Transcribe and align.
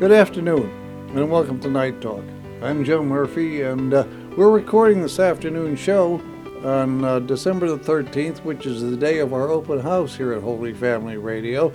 Good 0.00 0.12
afternoon, 0.12 1.10
and 1.14 1.30
welcome 1.30 1.60
to 1.60 1.68
Night 1.68 2.00
Talk. 2.00 2.24
I'm 2.62 2.86
Joe 2.86 3.02
Murphy, 3.04 3.60
and 3.60 3.92
uh, 3.92 4.06
we're 4.34 4.50
recording 4.50 5.02
this 5.02 5.18
afternoon 5.20 5.76
show 5.76 6.22
on 6.64 7.04
uh, 7.04 7.18
December 7.18 7.68
the 7.68 7.76
13th, 7.76 8.38
which 8.38 8.64
is 8.64 8.80
the 8.80 8.96
day 8.96 9.18
of 9.18 9.34
our 9.34 9.50
open 9.50 9.78
house 9.78 10.16
here 10.16 10.32
at 10.32 10.42
Holy 10.42 10.72
Family 10.72 11.18
Radio. 11.18 11.70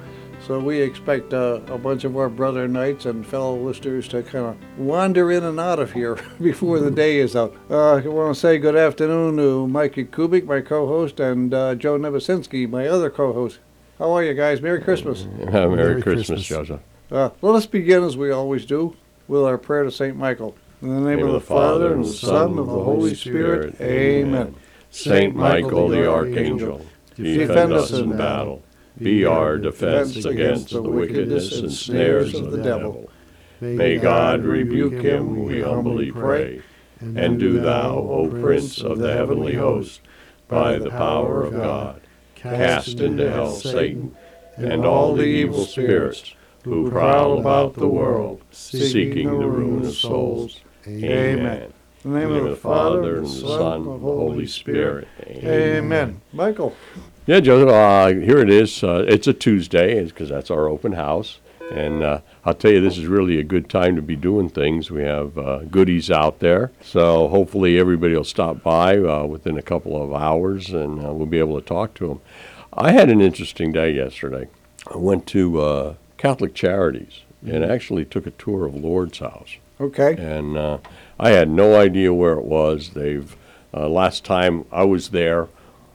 So 0.47 0.59
we 0.59 0.81
expect 0.81 1.35
uh, 1.35 1.59
a 1.67 1.77
bunch 1.77 2.03
of 2.03 2.17
our 2.17 2.27
brother 2.27 2.67
knights 2.67 3.05
and 3.05 3.23
fellow 3.23 3.57
listeners 3.57 4.07
to 4.07 4.23
kind 4.23 4.45
of 4.47 4.79
wander 4.79 5.31
in 5.31 5.43
and 5.43 5.59
out 5.59 5.77
of 5.77 5.91
here 5.91 6.17
before 6.41 6.79
the 6.79 6.89
day 6.89 7.19
is 7.19 7.35
out. 7.35 7.55
Uh, 7.69 7.97
I 7.97 8.07
want 8.07 8.33
to 8.33 8.41
say 8.41 8.57
good 8.57 8.75
afternoon 8.75 9.37
to 9.37 9.67
Mike 9.67 9.97
Yakubik, 9.97 10.45
my 10.45 10.61
co-host, 10.61 11.19
and 11.19 11.53
uh, 11.53 11.75
Joe 11.75 11.99
Nevesinski, 11.99 12.67
my 12.67 12.87
other 12.87 13.11
co-host. 13.11 13.59
How 13.99 14.11
are 14.13 14.23
you 14.23 14.33
guys? 14.33 14.61
Merry 14.63 14.81
Christmas. 14.81 15.25
Merry, 15.37 15.75
Merry 15.75 16.01
Christmas, 16.01 16.25
Christmas. 16.25 16.45
Joseph. 16.47 16.81
Uh, 17.11 17.29
let 17.41 17.55
us 17.55 17.65
begin 17.67 18.03
as 18.03 18.17
we 18.17 18.31
always 18.31 18.65
do 18.65 18.95
with 19.27 19.43
our 19.43 19.57
prayer 19.57 19.83
to 19.83 19.91
Saint 19.91 20.17
Michael. 20.17 20.55
In 20.81 21.03
the 21.03 21.15
name, 21.15 21.25
of 21.25 21.33
the 21.33 21.39
Father 21.39 21.93
and 21.93 22.03
the 22.03 22.09
Son 22.09 22.51
and 22.51 22.59
of 22.59 22.67
the 22.67 22.73
Holy 22.73 23.13
Spirit. 23.13 23.79
Amen. 23.79 24.55
Saint 24.89 25.35
Michael 25.35 25.89
the 25.89 26.09
Archangel, 26.09 26.85
defend 27.15 27.73
us 27.73 27.91
in 27.91 28.17
battle. 28.17 28.63
Be 28.97 29.25
our 29.25 29.57
defense 29.57 30.25
against 30.25 30.69
the 30.69 30.81
wickedness 30.81 31.59
and 31.59 31.71
snares 31.71 32.33
of 32.33 32.51
the 32.51 32.61
devil. 32.61 33.09
May 33.61 33.97
God 33.97 34.43
rebuke 34.43 35.01
him, 35.03 35.45
we 35.45 35.61
humbly 35.61 36.11
pray. 36.11 36.61
And 37.01 37.39
do 37.39 37.59
thou, 37.59 37.97
O 37.97 38.29
Prince 38.29 38.81
of 38.81 38.99
the 38.99 39.13
heavenly 39.13 39.55
host, 39.55 40.01
by 40.47 40.77
the 40.79 40.89
power 40.89 41.43
of 41.43 41.53
God, 41.53 42.01
cast 42.35 42.99
into 42.99 43.29
hell 43.29 43.51
Satan 43.51 44.15
and 44.55 44.85
all 44.85 45.15
the 45.15 45.25
evil 45.25 45.65
spirits 45.65 46.33
who 46.65 46.89
prowl 46.89 47.39
about 47.39 47.75
the 47.75 47.87
world, 47.87 48.41
seeking 48.49 49.27
the 49.27 49.47
ruin 49.47 49.85
of 49.85 49.93
souls. 49.93 50.61
Amen. 50.87 51.71
In 52.03 52.11
the 52.11 52.19
name 52.19 52.31
of 52.31 52.43
the 52.43 52.55
Father 52.55 53.17
and 53.17 53.25
the 53.25 53.29
Son 53.29 53.73
and 53.77 53.85
the 53.85 53.97
Holy 53.99 54.47
Spirit. 54.47 55.07
Amen. 55.27 56.21
Michael. 56.33 56.75
Yeah, 57.27 57.39
Joe, 57.39 57.67
uh, 57.67 58.13
here 58.13 58.39
it 58.39 58.49
is. 58.49 58.83
Uh, 58.83 59.05
it's 59.07 59.27
a 59.27 59.33
Tuesday 59.33 60.03
because 60.03 60.29
that's 60.29 60.49
our 60.49 60.67
open 60.67 60.93
house. 60.93 61.39
And 61.71 62.03
uh, 62.03 62.21
I'll 62.45 62.53
tell 62.53 62.71
you, 62.71 62.81
this 62.81 62.97
is 62.97 63.05
really 63.05 63.39
a 63.39 63.43
good 63.43 63.69
time 63.69 63.95
to 63.95 64.01
be 64.01 64.15
doing 64.15 64.49
things. 64.49 64.89
We 64.89 65.03
have 65.03 65.37
uh, 65.37 65.59
goodies 65.65 66.09
out 66.09 66.39
there. 66.39 66.71
So 66.81 67.27
hopefully 67.27 67.79
everybody 67.79 68.15
will 68.15 68.23
stop 68.23 68.63
by 68.63 68.97
uh, 68.97 69.25
within 69.25 69.57
a 69.57 69.63
couple 69.63 70.01
of 70.01 70.13
hours 70.13 70.69
and 70.69 71.03
uh, 71.03 71.13
we'll 71.13 71.27
be 71.27 71.39
able 71.39 71.59
to 71.59 71.65
talk 71.65 71.93
to 71.95 72.07
them. 72.07 72.21
I 72.73 72.91
had 72.91 73.09
an 73.09 73.21
interesting 73.21 73.71
day 73.71 73.91
yesterday. 73.91 74.47
I 74.91 74.97
went 74.97 75.25
to 75.27 75.61
uh, 75.61 75.95
Catholic 76.25 76.53
Charities 76.55 77.21
and 77.45 77.63
actually 77.63 78.05
took 78.05 78.25
a 78.25 78.31
tour 78.31 78.65
of 78.65 78.73
Lourdeshouse 78.73 79.57
Okay. 79.79 80.15
and 80.17 80.57
uh, 80.57 80.79
I 81.19 81.29
had 81.29 81.49
no 81.49 81.79
idea 81.79 82.13
where 82.13 82.33
it 82.33 82.45
was. 82.45 82.91
They've 82.91 83.35
uh, 83.73 83.87
last 83.89 84.23
time 84.25 84.65
I 84.71 84.85
was 84.85 85.09
there 85.09 85.49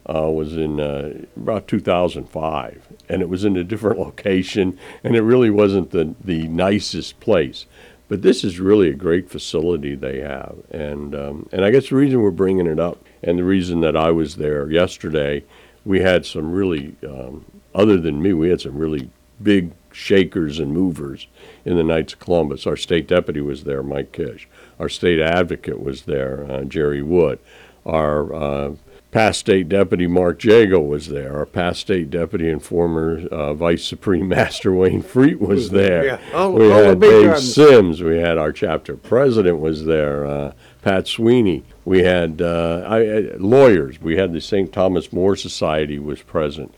uh, 0.09 0.31
was 0.31 0.57
in 0.57 0.81
uh, 0.81 1.25
about 1.37 1.67
2005, 1.67 2.89
and 3.09 3.23
it 3.23 3.29
was 3.29 3.45
in 3.45 3.57
a 3.57 3.65
different 3.65 3.99
location, 4.07 4.79
and 5.03 5.17
it 5.17 5.23
really 5.23 5.51
wasn't 5.51 5.91
the 5.91 6.15
the 6.23 6.47
nicest 6.49 7.21
place. 7.21 7.67
But 8.09 8.23
this 8.23 8.45
is 8.45 8.61
really 8.61 8.89
a 8.89 8.95
great 8.95 9.31
facility 9.31 9.95
they 9.95 10.21
have, 10.21 10.57
and 10.71 11.15
um, 11.15 11.49
and 11.53 11.65
I 11.65 11.71
guess 11.71 11.89
the 11.89 11.97
reason 11.97 12.21
we're 12.23 12.31
bringing 12.31 12.67
it 12.67 12.79
up, 12.79 13.05
and 13.23 13.39
the 13.39 13.45
reason 13.45 13.81
that 13.81 13.97
I 13.97 14.11
was 14.11 14.37
there 14.37 14.71
yesterday, 14.71 15.45
we 15.85 16.01
had 16.01 16.27
some 16.27 16.53
really, 16.53 16.97
um, 17.07 17.45
other 17.75 17.97
than 17.97 18.23
me, 18.23 18.33
we 18.33 18.51
had 18.51 18.61
some 18.61 18.77
really 18.77 19.11
big 19.43 19.73
shakers 19.93 20.59
and 20.59 20.73
movers 20.73 21.27
in 21.65 21.77
the 21.77 21.83
Knights 21.85 22.13
of 22.13 22.21
Columbus. 22.21 22.67
Our 22.67 22.77
state 22.77 23.07
deputy 23.07 23.41
was 23.41 23.65
there, 23.65 23.83
Mike 23.83 24.13
Kish. 24.13 24.49
Our 24.79 24.89
state 24.89 25.21
advocate 25.21 25.83
was 25.83 26.03
there, 26.03 26.47
uh, 26.51 26.65
Jerry 26.65 27.03
Wood. 27.03 27.39
Our 27.85 28.33
uh, 28.35 28.71
past 29.11 29.41
state 29.41 29.69
deputy, 29.69 30.07
Mark 30.07 30.43
Jago, 30.45 30.81
was 30.81 31.09
there. 31.09 31.37
Our 31.37 31.47
past 31.47 31.81
state 31.81 32.11
deputy 32.11 32.49
and 32.49 32.63
former 32.63 33.27
uh, 33.29 33.55
Vice 33.55 33.85
Supreme 33.85 34.29
Master 34.37 34.73
Wayne 34.73 35.03
Freet 35.03 35.41
was 35.41 35.71
there. 35.71 36.05
Yeah, 36.05 36.21
all- 36.35 36.53
we 36.53 36.71
all 36.71 36.83
had 36.85 37.01
Dave 37.01 37.31
guns. 37.33 37.55
Sims. 37.55 38.03
We 38.03 38.19
had 38.19 38.39
our 38.39 38.53
chapter 38.53 38.97
president 38.97 39.59
was 39.61 39.85
there. 39.85 40.27
Uh, 40.27 40.53
Pat 40.83 41.07
Sweeney. 41.09 41.65
We 41.85 42.03
had 42.05 42.41
uh, 42.41 42.85
I, 42.87 42.99
I, 42.99 43.19
lawyers. 43.39 44.01
We 44.01 44.17
had 44.17 44.33
the 44.33 44.41
St. 44.41 44.73
Thomas 44.73 45.13
More 45.13 45.37
Society 45.37 45.99
was 45.99 46.23
present, 46.23 46.75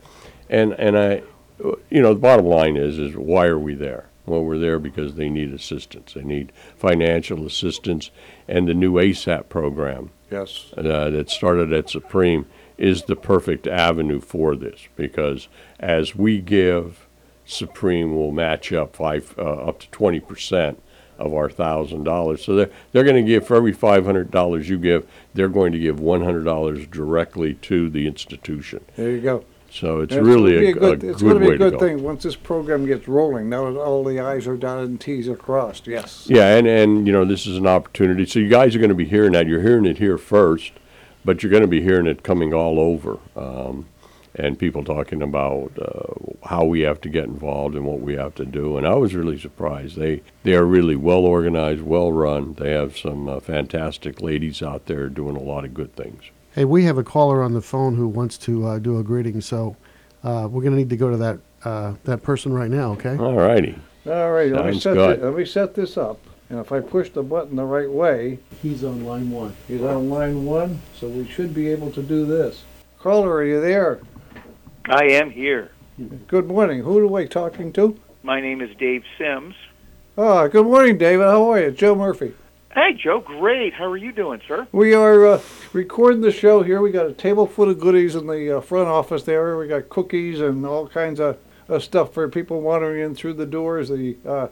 and 0.49 0.73
and 0.73 0.97
I, 0.97 1.23
you 1.89 2.01
know, 2.01 2.13
the 2.13 2.19
bottom 2.19 2.45
line 2.45 2.77
is 2.77 2.99
is 2.99 3.15
why 3.15 3.45
are 3.47 3.59
we 3.59 3.75
there? 3.75 4.07
Well, 4.25 4.43
we're 4.43 4.57
there 4.57 4.79
because 4.79 5.15
they 5.15 5.29
need 5.29 5.53
assistance. 5.53 6.13
They 6.13 6.23
need 6.23 6.53
financial 6.77 7.45
assistance, 7.45 8.09
and 8.47 8.67
the 8.67 8.73
new 8.73 8.93
ASAP 8.93 9.49
program 9.49 10.11
Yes. 10.31 10.71
uh, 10.77 11.09
that 11.09 11.29
started 11.29 11.73
at 11.73 11.89
Supreme 11.89 12.45
is 12.77 13.03
the 13.03 13.15
perfect 13.17 13.67
avenue 13.67 14.19
for 14.21 14.55
this 14.55 14.87
because 14.95 15.47
as 15.79 16.15
we 16.15 16.39
give, 16.39 17.05
Supreme 17.45 18.15
will 18.15 18.31
match 18.31 18.71
up 18.71 18.95
five 18.95 19.35
uh, 19.37 19.41
up 19.41 19.79
to 19.81 19.89
twenty 19.89 20.19
percent 20.21 20.81
of 21.19 21.33
our 21.33 21.49
thousand 21.49 22.03
dollars. 22.05 22.43
So 22.43 22.55
they're 22.55 22.69
they're 22.93 23.03
going 23.03 23.23
to 23.23 23.29
give 23.29 23.45
for 23.45 23.55
every 23.57 23.73
five 23.73 24.05
hundred 24.05 24.31
dollars 24.31 24.69
you 24.69 24.79
give, 24.79 25.05
they're 25.33 25.49
going 25.49 25.73
to 25.73 25.79
give 25.79 25.99
one 25.99 26.23
hundred 26.23 26.45
dollars 26.45 26.87
directly 26.87 27.55
to 27.55 27.89
the 27.89 28.07
institution. 28.07 28.83
There 28.95 29.11
you 29.11 29.19
go. 29.21 29.45
So 29.73 30.01
it's 30.01 30.13
really 30.13 30.53
gonna 30.53 30.69
a, 30.69 30.73
be 30.73 30.79
good, 30.79 31.03
a 31.03 31.09
It's 31.09 31.21
good 31.23 31.29
going 31.29 31.33
to 31.33 31.39
be 31.39 31.47
way 31.47 31.55
a 31.55 31.57
good 31.57 31.71
to 31.71 31.77
go. 31.77 31.79
thing 31.79 32.03
once 32.03 32.21
this 32.21 32.35
program 32.35 32.85
gets 32.85 33.07
rolling. 33.07 33.49
Now 33.49 33.71
that 33.71 33.79
all 33.79 34.03
the 34.03 34.19
I's 34.19 34.45
are 34.45 34.55
dotted 34.55 34.87
and 34.87 35.01
T's 35.01 35.27
are 35.27 35.35
crossed. 35.35 35.87
Yes. 35.87 36.27
Yeah, 36.29 36.55
and, 36.55 36.67
and 36.67 37.07
you 37.07 37.11
know 37.11 37.25
this 37.25 37.47
is 37.47 37.57
an 37.57 37.65
opportunity. 37.65 38.27
So 38.27 38.37
you 38.37 38.49
guys 38.49 38.75
are 38.75 38.79
going 38.79 38.89
to 38.89 38.95
be 38.95 39.05
hearing 39.05 39.31
that. 39.31 39.47
You're 39.47 39.63
hearing 39.63 39.85
it 39.85 39.97
here 39.97 40.19
first, 40.19 40.73
but 41.25 41.41
you're 41.41 41.49
going 41.49 41.63
to 41.63 41.67
be 41.67 41.81
hearing 41.81 42.05
it 42.05 42.21
coming 42.21 42.53
all 42.53 42.79
over, 42.79 43.17
um, 43.35 43.87
and 44.35 44.59
people 44.59 44.83
talking 44.83 45.23
about 45.23 45.71
uh, 45.81 46.47
how 46.49 46.65
we 46.65 46.81
have 46.81 47.01
to 47.01 47.09
get 47.09 47.25
involved 47.25 47.73
and 47.73 47.83
what 47.83 47.99
we 47.99 48.13
have 48.13 48.35
to 48.35 48.45
do. 48.45 48.77
And 48.77 48.85
I 48.85 48.93
was 48.93 49.15
really 49.15 49.39
surprised. 49.39 49.97
They 49.97 50.21
they 50.43 50.53
are 50.53 50.65
really 50.65 50.95
well 50.95 51.25
organized, 51.25 51.81
well 51.81 52.11
run. 52.11 52.53
They 52.59 52.71
have 52.73 52.95
some 52.95 53.27
uh, 53.27 53.39
fantastic 53.39 54.21
ladies 54.21 54.61
out 54.61 54.85
there 54.85 55.09
doing 55.09 55.35
a 55.35 55.41
lot 55.41 55.65
of 55.65 55.73
good 55.73 55.95
things. 55.95 56.25
Hey, 56.53 56.65
we 56.65 56.83
have 56.85 56.97
a 56.97 57.03
caller 57.03 57.41
on 57.41 57.53
the 57.53 57.61
phone 57.61 57.95
who 57.95 58.07
wants 58.07 58.37
to 58.39 58.67
uh, 58.67 58.79
do 58.79 58.99
a 58.99 59.03
greeting, 59.03 59.41
so 59.41 59.75
uh, 60.23 60.47
we're 60.51 60.61
going 60.61 60.73
to 60.73 60.77
need 60.77 60.89
to 60.91 60.97
go 60.97 61.09
to 61.09 61.17
that 61.17 61.39
uh, 61.65 61.93
that 62.03 62.21
person 62.23 62.53
right 62.53 62.69
now. 62.69 62.91
Okay. 62.93 63.17
All 63.17 63.33
righty. 63.35 63.75
All 64.05 64.31
right. 64.31 64.51
Let 64.51 64.65
me 64.65 64.71
Sounds 64.73 64.83
set 64.83 64.93
good. 64.95 65.19
thi- 65.19 65.25
let 65.25 65.35
me 65.35 65.45
set 65.45 65.73
this 65.73 65.97
up. 65.97 66.19
And 66.49 66.59
if 66.59 66.71
I 66.71 66.81
push 66.81 67.09
the 67.09 67.23
button 67.23 67.55
the 67.55 67.63
right 67.65 67.89
way, 67.89 68.37
He's 68.61 68.83
on 68.83 69.05
line 69.05 69.31
one. 69.31 69.55
he's 69.67 69.81
on 69.81 70.09
line 70.09 70.45
one, 70.45 70.79
so 70.99 71.07
we 71.07 71.25
should 71.27 71.53
be 71.53 71.69
able 71.69 71.89
to 71.91 72.03
do 72.03 72.25
this. 72.25 72.63
Caller, 72.99 73.31
are 73.33 73.45
you 73.45 73.59
there? 73.59 74.01
I 74.85 75.05
am 75.05 75.31
here. 75.31 75.71
Good 76.27 76.47
morning. 76.47 76.83
Who 76.83 77.07
am 77.07 77.15
I 77.15 77.25
talking 77.25 77.71
to? 77.73 77.97
My 78.21 78.39
name 78.41 78.61
is 78.61 78.75
Dave 78.77 79.03
Sims. 79.17 79.55
Ah, 80.17 80.47
good 80.47 80.65
morning, 80.65 80.97
David. 80.97 81.23
How 81.23 81.49
are 81.51 81.59
you? 81.61 81.71
Joe 81.71 81.95
Murphy. 81.95 82.33
Hey, 82.73 82.93
Joe. 82.93 83.19
Great. 83.19 83.75
How 83.75 83.85
are 83.85 83.97
you 83.97 84.11
doing, 84.11 84.41
sir? 84.47 84.67
We 84.71 84.95
are 84.95 85.27
uh, 85.27 85.41
recording 85.73 86.21
the 86.21 86.31
show 86.31 86.63
here. 86.63 86.81
We 86.81 86.89
got 86.89 87.05
a 87.05 87.13
table 87.13 87.45
full 87.45 87.69
of 87.69 87.79
goodies 87.79 88.15
in 88.15 88.25
the 88.25 88.57
uh, 88.57 88.61
front 88.61 88.87
office 88.87 89.21
there. 89.21 89.59
We 89.59 89.67
got 89.67 89.89
cookies 89.89 90.41
and 90.41 90.65
all 90.65 90.87
kinds 90.87 91.19
of 91.19 91.37
uh, 91.69 91.77
stuff 91.77 92.15
for 92.15 92.27
people 92.29 92.61
wandering 92.61 93.03
in 93.03 93.13
through 93.13 93.35
the 93.35 93.45
doors. 93.45 93.89
The 93.89 94.17
uh, 94.25 94.47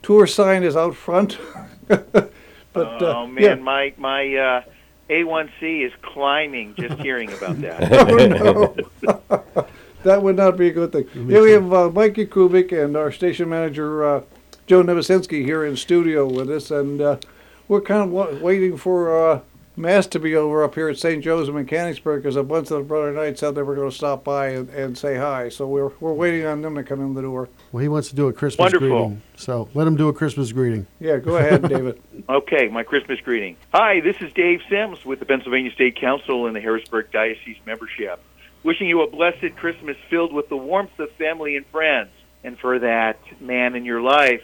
tour 0.00 0.28
sign 0.28 0.62
is 0.62 0.76
out 0.76 0.94
front. 0.94 1.38
but 1.88 2.32
uh, 2.76 2.98
oh 3.00 3.26
man, 3.26 3.42
yeah. 3.42 3.54
my 3.56 3.92
my 3.96 4.36
uh, 4.36 4.62
A1C 5.10 5.86
is 5.86 5.92
climbing 6.02 6.76
just 6.76 7.00
hearing 7.00 7.32
about 7.32 7.60
that. 7.62 7.90
Oh, 8.08 8.76
no. 9.02 9.66
that 10.04 10.22
would 10.22 10.36
not 10.36 10.56
be 10.56 10.68
a 10.68 10.72
good 10.72 10.92
thing. 10.92 11.08
Here 11.08 11.42
we 11.42 11.50
have 11.50 11.72
uh, 11.72 11.90
Mike 11.90 12.14
Yakubik 12.14 12.70
and 12.70 12.96
our 12.96 13.10
station 13.10 13.48
manager 13.48 14.04
uh, 14.04 14.20
Joe 14.68 14.84
Nevesinski 14.84 15.44
here 15.44 15.64
in 15.64 15.76
studio 15.76 16.28
with 16.28 16.48
us, 16.48 16.70
and 16.70 17.00
uh, 17.00 17.16
we're 17.68 17.80
kind 17.80 18.02
of 18.02 18.10
wa- 18.10 18.34
waiting 18.40 18.76
for 18.76 19.30
uh, 19.32 19.40
Mass 19.78 20.06
to 20.06 20.18
be 20.18 20.34
over 20.34 20.64
up 20.64 20.74
here 20.74 20.88
at 20.88 20.98
St. 20.98 21.22
Joe's 21.22 21.48
in 21.50 21.54
Mechanicsburg 21.54 22.22
because 22.22 22.36
a 22.36 22.42
bunch 22.42 22.70
of 22.70 22.78
the 22.78 22.84
Brother 22.84 23.12
Knights 23.12 23.40
said 23.40 23.54
they 23.54 23.62
were 23.62 23.74
going 23.74 23.90
to 23.90 23.94
stop 23.94 24.24
by 24.24 24.48
and, 24.48 24.70
and 24.70 24.96
say 24.96 25.16
hi. 25.16 25.50
So 25.50 25.66
we're 25.66 25.90
we're 26.00 26.14
waiting 26.14 26.46
on 26.46 26.62
them 26.62 26.76
to 26.76 26.82
come 26.82 27.00
in 27.02 27.12
the 27.12 27.20
door. 27.20 27.50
Well, 27.72 27.82
he 27.82 27.88
wants 27.88 28.08
to 28.08 28.14
do 28.16 28.28
a 28.28 28.32
Christmas 28.32 28.72
Wonderful. 28.72 28.88
greeting, 28.88 29.22
so 29.36 29.68
let 29.74 29.86
him 29.86 29.96
do 29.96 30.08
a 30.08 30.14
Christmas 30.14 30.50
greeting. 30.52 30.86
Yeah, 30.98 31.18
go 31.18 31.36
ahead, 31.36 31.62
David. 31.68 32.00
Okay, 32.28 32.68
my 32.68 32.84
Christmas 32.84 33.20
greeting. 33.20 33.56
Hi, 33.74 34.00
this 34.00 34.16
is 34.20 34.32
Dave 34.32 34.62
Sims 34.70 35.04
with 35.04 35.18
the 35.18 35.26
Pennsylvania 35.26 35.72
State 35.72 35.96
Council 35.96 36.46
and 36.46 36.56
the 36.56 36.60
Harrisburg 36.60 37.10
Diocese 37.12 37.58
membership. 37.66 38.18
Wishing 38.62 38.88
you 38.88 39.02
a 39.02 39.10
blessed 39.10 39.56
Christmas 39.56 39.96
filled 40.08 40.32
with 40.32 40.48
the 40.48 40.56
warmth 40.56 40.98
of 40.98 41.10
family 41.12 41.56
and 41.56 41.66
friends. 41.66 42.10
And 42.42 42.58
for 42.58 42.78
that 42.78 43.18
man 43.40 43.74
in 43.74 43.84
your 43.84 44.00
life, 44.00 44.42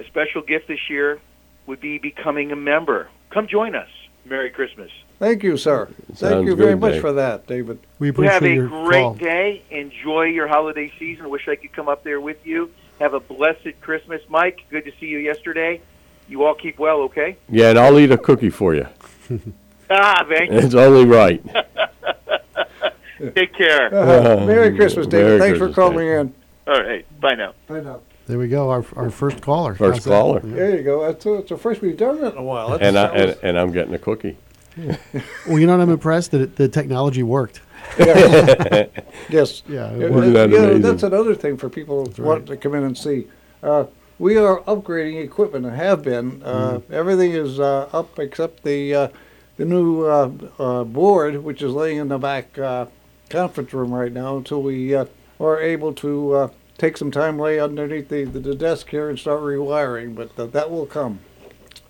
a 0.00 0.04
special 0.04 0.42
gift 0.42 0.68
this 0.68 0.90
year 0.90 1.20
would 1.66 1.80
be 1.80 1.98
becoming 1.98 2.52
a 2.52 2.56
member. 2.56 3.08
Come 3.30 3.46
join 3.46 3.74
us. 3.74 3.88
Merry 4.24 4.50
Christmas. 4.50 4.90
Thank 5.18 5.42
you, 5.44 5.56
sir. 5.56 5.86
Thank 6.08 6.18
Sounds 6.18 6.46
you 6.46 6.56
very 6.56 6.72
good, 6.72 6.80
much 6.80 6.92
Dave. 6.94 7.00
for 7.00 7.12
that, 7.12 7.46
David. 7.46 7.78
We 7.98 8.08
appreciate 8.08 8.32
You 8.32 8.36
appreciate 8.36 8.62
have 8.62 8.72
a 8.72 8.76
your 8.76 8.84
great 8.88 9.02
call. 9.02 9.14
day. 9.14 9.62
Enjoy 9.70 10.22
your 10.24 10.48
holiday 10.48 10.92
season. 10.98 11.30
Wish 11.30 11.46
I 11.48 11.54
could 11.56 11.72
come 11.72 11.88
up 11.88 12.02
there 12.02 12.20
with 12.20 12.44
you. 12.44 12.70
Have 12.98 13.14
a 13.14 13.20
blessed 13.20 13.80
Christmas, 13.80 14.20
Mike. 14.28 14.60
Good 14.70 14.84
to 14.84 14.92
see 14.98 15.06
you 15.06 15.18
yesterday. 15.18 15.80
You 16.28 16.44
all 16.44 16.54
keep 16.54 16.78
well, 16.78 17.02
okay? 17.02 17.36
Yeah, 17.48 17.70
and 17.70 17.78
I'll 17.78 17.98
eat 17.98 18.10
a 18.10 18.18
cookie 18.18 18.50
for 18.50 18.74
you. 18.74 18.86
Ah, 19.88 20.24
thank 20.28 20.50
you. 20.50 20.58
It's 20.58 20.74
only 20.74 21.04
right. 21.04 21.40
Take 23.36 23.54
care. 23.54 23.94
Uh, 23.94 24.44
Merry 24.44 24.74
Christmas, 24.76 25.06
David. 25.06 25.26
Merry 25.26 25.38
Thanks 25.38 25.58
for 25.58 25.66
Christmas, 25.66 25.76
calling 25.76 26.08
in. 26.08 26.34
All 26.66 26.82
right. 26.82 27.20
Bye 27.20 27.34
now. 27.36 27.54
Bye 27.68 27.80
know. 27.82 28.02
There 28.26 28.38
we 28.38 28.48
go. 28.48 28.70
Our, 28.70 28.84
our 28.96 29.10
first 29.10 29.40
caller. 29.40 29.74
First 29.74 29.98
How's 29.98 30.06
caller. 30.06 30.40
Yeah. 30.44 30.54
There 30.54 30.76
you 30.76 30.82
go. 30.82 31.06
That's, 31.06 31.24
it's 31.24 31.48
the 31.48 31.56
first 31.56 31.80
we've 31.80 31.96
done 31.96 32.18
it 32.24 32.32
in 32.32 32.38
a 32.38 32.42
while. 32.42 32.70
That's, 32.70 32.82
And, 32.82 32.98
I, 32.98 33.06
and, 33.14 33.38
and 33.42 33.58
I'm 33.58 33.70
getting 33.72 33.94
a 33.94 33.98
cookie. 33.98 34.36
Well, 34.76 35.58
you 35.58 35.66
know 35.66 35.76
what? 35.76 35.82
I'm 35.82 35.90
impressed 35.90 36.32
that 36.32 36.40
it, 36.40 36.56
the 36.56 36.68
technology 36.68 37.22
worked. 37.22 37.60
yes. 37.98 39.62
Yeah, 39.68 39.90
it 39.92 40.00
Yeah, 40.00 40.08
that 40.10 40.50
yeah, 40.50 40.78
that's 40.78 41.02
another 41.02 41.34
thing 41.34 41.56
for 41.56 41.68
people 41.68 42.06
who 42.06 42.22
want 42.22 42.40
right. 42.40 42.46
to 42.48 42.56
come 42.56 42.74
in 42.74 42.82
and 42.82 42.98
see. 42.98 43.28
Uh, 43.62 43.86
we 44.18 44.36
are 44.36 44.60
upgrading 44.62 45.22
equipment 45.22 45.64
and 45.66 45.76
have 45.76 46.02
been. 46.02 46.42
Uh, 46.42 46.66
Mm-hmm. 46.76 46.92
Everything 46.92 47.32
is 47.32 47.60
uh, 47.60 47.88
up 47.92 48.18
except 48.18 48.64
the 48.64 48.94
uh, 48.94 49.08
the 49.56 49.64
new 49.64 50.04
uh, 50.04 50.30
uh, 50.58 50.84
board, 50.84 51.42
which 51.42 51.62
is 51.62 51.72
laying 51.72 51.98
in 51.98 52.08
the 52.08 52.18
back 52.18 52.58
uh, 52.58 52.86
conference 53.30 53.72
room 53.72 53.92
right 53.92 54.12
now 54.12 54.36
until 54.36 54.62
we 54.62 54.94
uh, 54.94 55.06
are 55.40 55.60
able 55.60 55.92
to 55.94 56.32
uh, 56.34 56.48
take 56.78 56.96
some 56.96 57.10
time, 57.10 57.38
lay 57.38 57.58
underneath 57.60 58.08
the, 58.08 58.24
the, 58.24 58.38
the 58.40 58.54
desk 58.54 58.90
here 58.90 59.08
and 59.08 59.18
start 59.18 59.40
rewiring. 59.40 60.14
But 60.14 60.38
uh, 60.38 60.46
that 60.46 60.70
will 60.70 60.86
come. 60.86 61.20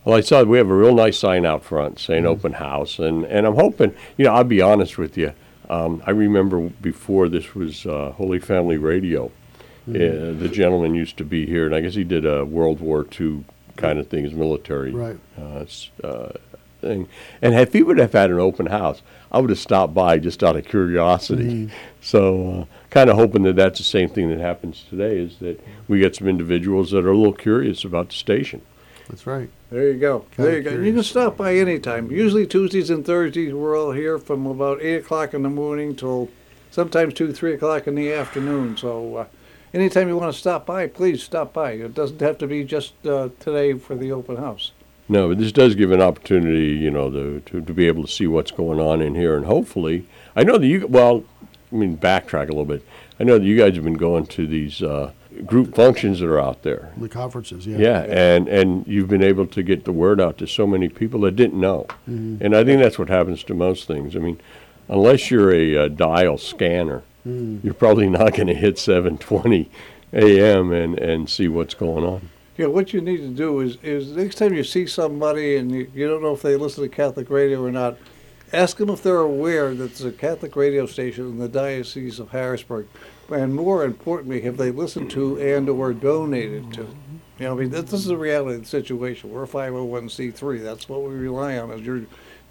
Well, 0.04 0.16
I 0.16 0.20
saw 0.20 0.42
we 0.44 0.58
have 0.58 0.70
a 0.70 0.74
real 0.74 0.94
nice 0.94 1.18
sign 1.18 1.44
out 1.44 1.64
front 1.64 1.98
saying 1.98 2.26
open 2.26 2.52
house, 2.54 2.98
and, 3.00 3.24
and 3.24 3.46
I'm 3.46 3.56
hoping, 3.56 3.94
you 4.16 4.24
know, 4.24 4.32
I'll 4.34 4.44
be 4.44 4.62
honest 4.62 4.98
with 4.98 5.16
you. 5.18 5.32
Um, 5.68 6.00
I 6.06 6.12
remember 6.12 6.60
before 6.60 7.28
this 7.28 7.56
was 7.56 7.86
uh, 7.86 8.12
Holy 8.12 8.38
Family 8.38 8.76
Radio, 8.76 9.32
uh, 9.88 9.92
the 9.92 10.48
gentleman 10.52 10.94
used 10.94 11.16
to 11.18 11.24
be 11.24 11.44
here, 11.46 11.66
and 11.66 11.74
I 11.74 11.80
guess 11.80 11.94
he 11.94 12.04
did 12.04 12.24
a 12.24 12.44
World 12.44 12.80
War 12.80 13.04
II 13.20 13.44
kind 13.76 13.98
of 13.98 14.06
thing, 14.08 14.24
his 14.24 14.32
military 14.34 14.92
Right. 14.92 15.18
uh, 15.38 15.64
uh, 16.04 16.32
thing. 16.86 17.08
And 17.42 17.54
if 17.54 17.72
he 17.72 17.82
would 17.82 17.98
have 17.98 18.12
had 18.12 18.30
an 18.30 18.38
open 18.38 18.66
house, 18.66 19.02
I 19.30 19.38
would 19.38 19.50
have 19.50 19.58
stopped 19.58 19.94
by 19.94 20.18
just 20.18 20.42
out 20.42 20.56
of 20.56 20.64
curiosity. 20.64 21.70
So, 22.00 22.50
uh, 22.50 22.64
kind 22.90 23.10
of 23.10 23.16
hoping 23.16 23.42
that 23.42 23.56
that's 23.56 23.78
the 23.78 23.84
same 23.84 24.08
thing 24.08 24.30
that 24.30 24.38
happens 24.38 24.84
today 24.88 25.18
is 25.18 25.38
that 25.38 25.60
we 25.88 25.98
get 25.98 26.16
some 26.16 26.28
individuals 26.28 26.92
that 26.92 27.04
are 27.04 27.12
a 27.12 27.16
little 27.16 27.32
curious 27.32 27.84
about 27.84 28.10
the 28.10 28.14
station. 28.14 28.62
That's 29.08 29.26
right. 29.26 29.48
There 29.70 29.90
you 29.90 29.98
go. 29.98 30.20
Kinda 30.36 30.50
there 30.50 30.58
you 30.58 30.62
go. 30.62 30.82
You 30.82 30.92
can 30.92 31.02
stop 31.02 31.36
by 31.36 31.56
anytime. 31.56 32.10
Usually 32.10 32.46
Tuesdays 32.46 32.90
and 32.90 33.04
Thursdays 33.04 33.52
we're 33.52 33.78
all 33.78 33.92
here 33.92 34.18
from 34.18 34.46
about 34.46 34.80
eight 34.82 34.96
o'clock 34.96 35.34
in 35.34 35.42
the 35.42 35.48
morning 35.48 35.94
till 35.94 36.28
sometimes 36.70 37.14
two, 37.14 37.32
three 37.32 37.54
o'clock 37.54 37.86
in 37.86 37.94
the 37.94 38.12
afternoon. 38.12 38.76
So 38.76 39.16
uh, 39.16 39.26
anytime 39.72 40.08
you 40.08 40.16
want 40.16 40.32
to 40.32 40.38
stop 40.38 40.66
by, 40.66 40.86
please 40.88 41.22
stop 41.22 41.52
by. 41.52 41.72
It 41.72 41.94
doesn't 41.94 42.20
have 42.20 42.38
to 42.38 42.46
be 42.46 42.64
just 42.64 42.94
uh, 43.06 43.28
today 43.38 43.74
for 43.74 43.94
the 43.94 44.12
open 44.12 44.36
house. 44.36 44.72
No, 45.08 45.28
but 45.28 45.38
this 45.38 45.52
does 45.52 45.74
give 45.76 45.92
an 45.92 46.00
opportunity, 46.00 46.70
you 46.70 46.90
know, 46.90 47.10
to, 47.10 47.40
to, 47.46 47.60
to 47.60 47.72
be 47.72 47.86
able 47.86 48.02
to 48.02 48.10
see 48.10 48.26
what's 48.26 48.50
going 48.50 48.80
on 48.80 49.00
in 49.00 49.14
here, 49.14 49.36
and 49.36 49.46
hopefully, 49.46 50.06
I 50.34 50.42
know 50.42 50.58
that 50.58 50.66
you. 50.66 50.86
Well, 50.86 51.24
I 51.72 51.76
mean, 51.76 51.96
backtrack 51.96 52.44
a 52.44 52.52
little 52.52 52.64
bit. 52.64 52.84
I 53.20 53.24
know 53.24 53.38
that 53.38 53.44
you 53.44 53.56
guys 53.56 53.74
have 53.76 53.84
been 53.84 53.94
going 53.94 54.26
to 54.26 54.46
these 54.46 54.82
uh, 54.82 55.12
group 55.44 55.74
functions 55.74 56.20
that 56.20 56.26
are 56.28 56.40
out 56.40 56.62
there. 56.62 56.92
The 56.98 57.08
conferences, 57.08 57.66
yeah. 57.66 57.78
Yeah, 57.78 58.00
and 58.02 58.48
and 58.48 58.86
you've 58.86 59.08
been 59.08 59.22
able 59.22 59.46
to 59.46 59.62
get 59.62 59.84
the 59.84 59.92
word 59.92 60.20
out 60.20 60.38
to 60.38 60.46
so 60.46 60.66
many 60.66 60.88
people 60.88 61.20
that 61.20 61.36
didn't 61.36 61.60
know, 61.60 61.86
and 62.06 62.54
I 62.56 62.64
think 62.64 62.82
that's 62.82 62.98
what 62.98 63.08
happens 63.08 63.44
to 63.44 63.54
most 63.54 63.86
things. 63.86 64.16
I 64.16 64.18
mean, 64.18 64.40
unless 64.88 65.30
you're 65.30 65.52
a, 65.52 65.76
uh 65.76 65.88
dial 65.88 66.36
scanner, 66.38 67.02
you're 67.24 67.74
probably 67.74 68.08
not 68.08 68.34
going 68.34 68.48
to 68.48 68.54
hit 68.54 68.76
7:20 68.76 69.66
a.m. 70.12 70.72
and 70.72 70.98
and 70.98 71.30
see 71.30 71.46
what's 71.48 71.74
going 71.74 72.04
on. 72.04 72.30
Yeah, 72.56 72.66
what 72.66 72.92
you 72.92 73.00
need 73.00 73.18
to 73.18 73.28
do 73.28 73.60
is, 73.60 73.76
is 73.82 74.12
next 74.16 74.36
time 74.36 74.54
you 74.54 74.64
see 74.64 74.86
somebody 74.86 75.56
and 75.56 75.70
you, 75.70 75.90
you 75.94 76.08
don't 76.08 76.22
know 76.22 76.32
if 76.32 76.42
they 76.42 76.56
listen 76.56 76.84
to 76.84 76.88
Catholic 76.88 77.28
radio 77.28 77.62
or 77.62 77.70
not, 77.70 77.98
ask 78.52 78.78
them 78.78 78.88
if 78.88 79.02
they're 79.02 79.18
aware 79.18 79.74
that 79.74 79.88
there's 79.88 80.04
a 80.04 80.12
Catholic 80.12 80.56
radio 80.56 80.86
station 80.86 81.26
in 81.26 81.38
the 81.38 81.48
Diocese 81.48 82.18
of 82.18 82.30
Harrisburg. 82.30 82.86
And 83.28 83.54
more 83.54 83.84
importantly, 83.84 84.40
have 84.42 84.56
they 84.56 84.70
listened 84.70 85.10
to 85.10 85.38
and 85.38 85.68
or 85.68 85.92
donated 85.92 86.72
to? 86.74 86.82
You 87.38 87.46
know, 87.46 87.52
I 87.52 87.56
mean, 87.56 87.70
this, 87.70 87.90
this 87.90 88.00
is 88.00 88.06
the 88.06 88.16
reality 88.16 88.54
of 88.54 88.62
the 88.62 88.68
situation. 88.68 89.30
We're 89.30 89.44
a 89.44 89.48
501c3. 89.48 90.62
That's 90.62 90.88
what 90.88 91.02
we 91.02 91.14
rely 91.14 91.58
on 91.58 91.70
is 91.72 91.82
your 91.82 92.02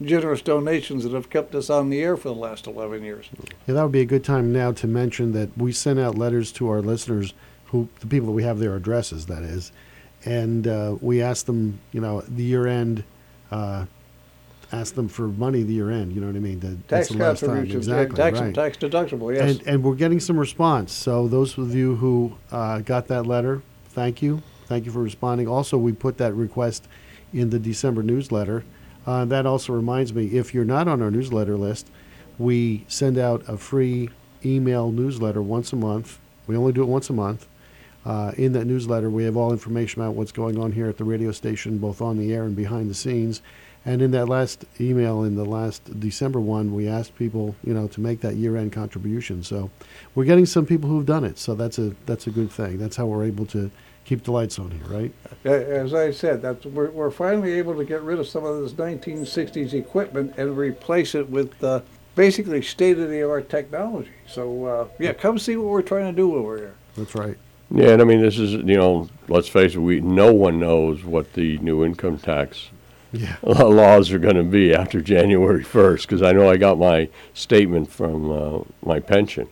generous 0.01 0.41
donations 0.41 1.03
that 1.03 1.13
have 1.13 1.29
kept 1.29 1.55
us 1.55 1.69
on 1.69 1.89
the 1.89 2.01
air 2.01 2.17
for 2.17 2.29
the 2.29 2.35
last 2.35 2.67
11 2.67 3.03
years. 3.03 3.29
Yeah, 3.65 3.73
that 3.73 3.81
would 3.83 3.91
be 3.91 4.01
a 4.01 4.05
good 4.05 4.23
time 4.23 4.51
now 4.51 4.71
to 4.73 4.87
mention 4.87 5.31
that 5.31 5.57
we 5.57 5.71
send 5.71 5.99
out 5.99 6.17
letters 6.17 6.51
to 6.53 6.69
our 6.69 6.81
listeners, 6.81 7.33
who 7.67 7.87
the 8.01 8.07
people 8.07 8.27
that 8.27 8.33
we 8.33 8.43
have 8.43 8.59
their 8.59 8.75
addresses, 8.75 9.25
that 9.27 9.41
is, 9.41 9.71
and 10.25 10.67
uh, 10.67 10.95
we 11.01 11.21
ask 11.21 11.45
them, 11.45 11.79
you 11.91 12.01
know, 12.01 12.21
the 12.21 12.43
year 12.43 12.67
end, 12.67 13.03
uh, 13.51 13.85
ask 14.71 14.95
them 14.95 15.07
for 15.07 15.27
money 15.27 15.63
the 15.63 15.73
year 15.73 15.91
end. 15.91 16.11
You 16.13 16.21
know 16.21 16.27
what 16.27 16.35
I 16.35 16.39
mean? 16.39 16.59
The, 16.59 16.77
that's 16.87 17.07
Tax 17.07 17.09
the 17.09 17.17
last 17.17 17.39
time. 17.39 17.49
contributions, 17.49 17.87
exactly, 17.87 18.17
tax, 18.17 18.39
right. 18.39 18.55
tax 18.55 18.77
deductible, 18.77 19.33
yes. 19.33 19.59
And, 19.59 19.67
and 19.67 19.83
we're 19.83 19.95
getting 19.95 20.19
some 20.19 20.37
response. 20.37 20.91
So 20.91 21.27
those 21.27 21.57
of 21.57 21.73
you 21.73 21.95
who 21.95 22.35
uh, 22.51 22.79
got 22.79 23.07
that 23.07 23.25
letter, 23.25 23.61
thank 23.89 24.21
you. 24.21 24.41
Thank 24.65 24.85
you 24.85 24.91
for 24.91 25.03
responding. 25.03 25.47
Also, 25.47 25.77
we 25.77 25.93
put 25.93 26.17
that 26.17 26.33
request 26.33 26.87
in 27.31 27.51
the 27.51 27.59
December 27.59 28.01
newsletter. 28.01 28.65
Uh, 29.05 29.23
that 29.25 29.45
also 29.45 29.73
reminds 29.73 30.13
me, 30.13 30.27
if 30.35 30.53
you're 30.53 30.65
not 30.65 30.87
on 30.87 31.01
our 31.03 31.11
newsletter 31.11 31.55
list, 31.55 31.87
we 32.39 32.83
send 32.87 33.19
out 33.19 33.43
a 33.47 33.57
free 33.57 34.09
email 34.43 34.91
newsletter 34.91 35.41
once 35.41 35.71
a 35.71 35.75
month. 35.75 36.19
We 36.47 36.57
only 36.57 36.73
do 36.73 36.81
it 36.81 36.87
once 36.87 37.09
a 37.11 37.13
month. 37.13 37.47
Uh, 38.05 38.31
in 38.37 38.53
that 38.53 38.65
newsletter, 38.65 39.09
we 39.09 39.23
have 39.23 39.35
all 39.35 39.51
information 39.51 40.01
about 40.01 40.13
what's 40.13 40.31
going 40.31 40.59
on 40.59 40.71
here 40.71 40.87
at 40.87 40.97
the 40.97 41.03
radio 41.03 41.31
station, 41.31 41.77
both 41.79 42.01
on 42.01 42.17
the 42.17 42.33
air 42.33 42.43
and 42.43 42.55
behind 42.55 42.89
the 42.89 42.93
scenes. 42.93 43.41
And 43.83 44.01
in 44.01 44.11
that 44.11 44.27
last 44.27 44.65
email, 44.79 45.23
in 45.23 45.35
the 45.35 45.45
last 45.45 45.99
December 45.99 46.39
one, 46.39 46.73
we 46.73 46.87
asked 46.87 47.15
people, 47.15 47.55
you 47.63 47.73
know, 47.73 47.87
to 47.89 48.01
make 48.01 48.21
that 48.21 48.35
year-end 48.35 48.71
contribution. 48.71 49.43
So 49.43 49.69
we're 50.15 50.25
getting 50.25 50.45
some 50.47 50.65
people 50.65 50.89
who've 50.89 51.05
done 51.05 51.23
it. 51.23 51.37
So 51.37 51.53
that's 51.53 51.77
a 51.77 51.95
that's 52.07 52.25
a 52.25 52.31
good 52.31 52.51
thing. 52.51 52.79
That's 52.79 52.95
how 52.95 53.05
we're 53.05 53.25
able 53.25 53.45
to 53.47 53.69
keep 54.05 54.23
the 54.23 54.31
lights 54.31 54.57
on 54.59 54.71
here, 54.71 54.85
right? 54.87 55.13
As 55.43 55.93
I 55.93 56.11
said, 56.11 56.41
that's, 56.41 56.63
we're, 56.65 56.91
we're 56.91 57.11
finally 57.11 57.53
able 57.53 57.75
to 57.75 57.83
get 57.83 58.01
rid 58.03 58.19
of 58.19 58.27
some 58.27 58.45
of 58.45 58.61
this 58.61 58.73
1960s 58.73 59.73
equipment 59.73 60.35
and 60.37 60.55
replace 60.55 61.15
it 61.15 61.27
with 61.27 61.61
uh, 61.63 61.81
basically 62.13 62.61
state-of-the-art 62.61 63.49
technology. 63.49 64.11
So, 64.27 64.65
uh, 64.65 64.87
yeah, 64.99 65.13
come 65.13 65.39
see 65.39 65.57
what 65.57 65.69
we're 65.69 65.81
trying 65.81 66.05
to 66.05 66.15
do 66.15 66.35
over 66.35 66.55
here. 66.57 66.75
That's 66.95 67.15
right. 67.15 67.37
Yeah, 67.71 67.89
and 67.89 68.01
I 68.01 68.05
mean, 68.05 68.21
this 68.21 68.37
is, 68.37 68.53
you 68.53 68.77
know, 68.77 69.09
let's 69.27 69.47
face 69.47 69.73
it, 69.75 69.79
we, 69.79 69.99
no 69.99 70.33
one 70.33 70.59
knows 70.59 71.03
what 71.03 71.33
the 71.33 71.57
new 71.59 71.83
income 71.83 72.17
tax 72.19 72.69
Yeah. 73.11 73.35
laws 73.43 74.11
are 74.11 74.19
going 74.19 74.35
to 74.35 74.43
be 74.43 74.73
after 74.73 75.01
January 75.15 75.63
1st, 75.63 76.01
because 76.03 76.21
I 76.21 76.31
know 76.31 76.49
I 76.49 76.57
got 76.57 76.77
my 76.77 77.09
statement 77.33 77.89
from 77.91 78.31
uh, 78.31 78.59
my 78.83 78.99
pension, 78.99 79.47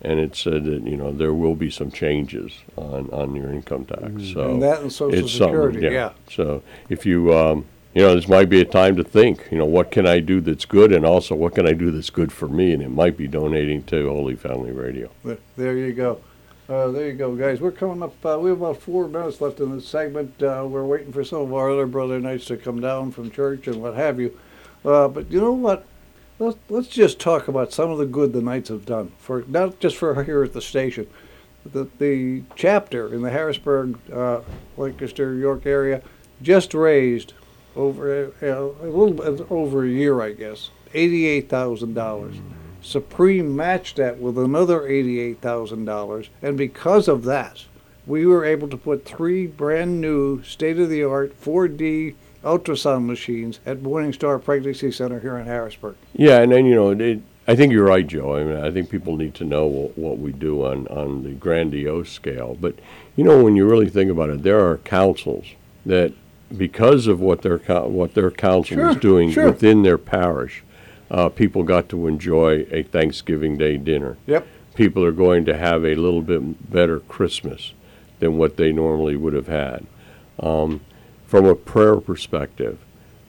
and 0.00 0.20
it 0.20 0.36
said 0.36 0.64
that, 0.64 0.82
you 0.86 0.96
know, 0.96 1.10
there 1.10 1.34
will 1.34 1.56
be 1.56 1.70
some 1.70 1.90
changes 1.90 2.52
on, 2.76 3.10
on 3.10 3.34
your 3.34 3.50
income 3.52 3.84
tax, 3.84 4.32
so. 4.32 4.52
And 4.52 4.62
that 4.62 4.82
and 4.82 4.92
Social 4.92 5.24
it's 5.24 5.32
Security, 5.32 5.80
yeah. 5.80 6.12
So 6.30 6.62
if 6.88 7.04
you, 7.04 7.34
um, 7.34 7.64
you 7.94 8.02
know, 8.02 8.14
this 8.14 8.28
might 8.28 8.48
be 8.48 8.60
a 8.60 8.64
time 8.64 8.94
to 8.96 9.02
think, 9.04 9.48
you 9.50 9.58
know, 9.58 9.64
what 9.64 9.90
can 9.90 10.06
I 10.06 10.20
do 10.20 10.40
that's 10.40 10.66
good, 10.66 10.92
and 10.92 11.04
also 11.04 11.34
what 11.34 11.54
can 11.54 11.66
I 11.66 11.72
do 11.72 11.90
that's 11.90 12.10
good 12.10 12.30
for 12.30 12.46
me, 12.48 12.72
and 12.72 12.82
it 12.82 12.90
might 12.90 13.16
be 13.16 13.26
donating 13.26 13.82
to 13.84 14.08
Holy 14.08 14.36
Family 14.36 14.70
Radio. 14.70 15.10
There 15.56 15.76
you 15.76 15.92
go. 15.92 16.20
Uh, 16.68 16.88
there 16.88 17.06
you 17.06 17.12
go, 17.12 17.36
guys. 17.36 17.60
We're 17.60 17.70
coming 17.70 18.02
up. 18.02 18.26
Uh, 18.26 18.38
we 18.40 18.50
have 18.50 18.60
about 18.60 18.82
four 18.82 19.06
minutes 19.06 19.40
left 19.40 19.60
in 19.60 19.76
this 19.76 19.86
segment. 19.86 20.42
Uh, 20.42 20.66
we're 20.68 20.84
waiting 20.84 21.12
for 21.12 21.22
some 21.22 21.42
of 21.42 21.54
our 21.54 21.70
other 21.70 21.86
brother 21.86 22.18
knights 22.18 22.46
to 22.46 22.56
come 22.56 22.80
down 22.80 23.12
from 23.12 23.30
church 23.30 23.68
and 23.68 23.80
what 23.80 23.94
have 23.94 24.18
you. 24.18 24.36
Uh, 24.84 25.06
but 25.06 25.30
you 25.30 25.40
know 25.40 25.52
what? 25.52 25.86
Let's 26.40 26.58
let's 26.68 26.88
just 26.88 27.20
talk 27.20 27.46
about 27.46 27.72
some 27.72 27.90
of 27.90 27.98
the 27.98 28.04
good 28.04 28.32
the 28.32 28.42
knights 28.42 28.68
have 28.68 28.84
done 28.84 29.12
for 29.18 29.44
not 29.46 29.78
just 29.78 29.96
for 29.96 30.22
here 30.24 30.42
at 30.42 30.52
the 30.52 30.60
station. 30.60 31.06
The 31.64 31.88
the 31.98 32.42
chapter 32.56 33.14
in 33.14 33.22
the 33.22 33.30
Harrisburg, 33.30 33.98
uh, 34.12 34.40
Lancaster, 34.76 35.34
York 35.34 35.66
area 35.66 36.02
just 36.42 36.74
raised 36.74 37.32
over 37.76 38.32
uh, 38.42 38.46
a 38.46 38.90
little 38.90 39.46
over 39.50 39.84
a 39.84 39.88
year, 39.88 40.20
I 40.20 40.32
guess, 40.32 40.70
eighty-eight 40.94 41.48
thousand 41.48 41.94
dollars. 41.94 42.36
Supreme 42.86 43.56
matched 43.56 43.96
that 43.96 44.18
with 44.18 44.38
another 44.38 44.80
$88,000. 44.80 46.28
And 46.40 46.56
because 46.56 47.08
of 47.08 47.24
that, 47.24 47.64
we 48.06 48.24
were 48.24 48.44
able 48.44 48.68
to 48.68 48.76
put 48.76 49.04
three 49.04 49.46
brand 49.46 50.00
new 50.00 50.42
state 50.44 50.78
of 50.78 50.88
the 50.88 51.02
art 51.02 51.38
4D 51.40 52.14
ultrasound 52.44 53.06
machines 53.06 53.58
at 53.66 53.82
Morning 53.82 54.12
Star 54.12 54.38
Pregnancy 54.38 54.92
Center 54.92 55.18
here 55.18 55.36
in 55.36 55.46
Harrisburg. 55.46 55.96
Yeah, 56.14 56.40
and 56.40 56.52
then, 56.52 56.64
you 56.66 56.76
know, 56.76 56.90
it, 56.90 57.20
I 57.48 57.56
think 57.56 57.72
you're 57.72 57.84
right, 57.84 58.06
Joe. 58.06 58.36
I 58.36 58.44
mean, 58.44 58.56
I 58.56 58.70
think 58.70 58.88
people 58.88 59.16
need 59.16 59.34
to 59.34 59.44
know 59.44 59.66
what, 59.66 59.98
what 59.98 60.18
we 60.18 60.32
do 60.32 60.64
on, 60.64 60.86
on 60.86 61.24
the 61.24 61.30
grandiose 61.30 62.10
scale. 62.10 62.56
But, 62.60 62.76
you 63.16 63.24
know, 63.24 63.42
when 63.42 63.56
you 63.56 63.68
really 63.68 63.90
think 63.90 64.12
about 64.12 64.30
it, 64.30 64.44
there 64.44 64.64
are 64.64 64.78
councils 64.78 65.46
that, 65.84 66.12
because 66.56 67.08
of 67.08 67.18
what 67.18 67.42
their, 67.42 67.58
what 67.58 68.14
their 68.14 68.30
council 68.30 68.78
is 68.90 68.96
doing 68.98 69.32
sure. 69.32 69.46
within 69.46 69.82
their 69.82 69.98
parish, 69.98 70.62
uh, 71.10 71.28
people 71.28 71.62
got 71.62 71.88
to 71.90 72.06
enjoy 72.06 72.66
a 72.70 72.82
Thanksgiving 72.82 73.56
Day 73.56 73.76
dinner. 73.76 74.16
Yep. 74.26 74.46
People 74.74 75.04
are 75.04 75.12
going 75.12 75.44
to 75.46 75.56
have 75.56 75.84
a 75.84 75.94
little 75.94 76.22
bit 76.22 76.70
better 76.70 77.00
Christmas. 77.00 77.72
than 78.18 78.38
what 78.38 78.56
they 78.56 78.72
normally 78.72 79.16
would 79.16 79.34
have 79.34 79.46
had. 79.48 79.86
Um, 80.40 80.80
from 81.26 81.44
a 81.44 81.54
prayer 81.54 81.96
perspective, 82.00 82.78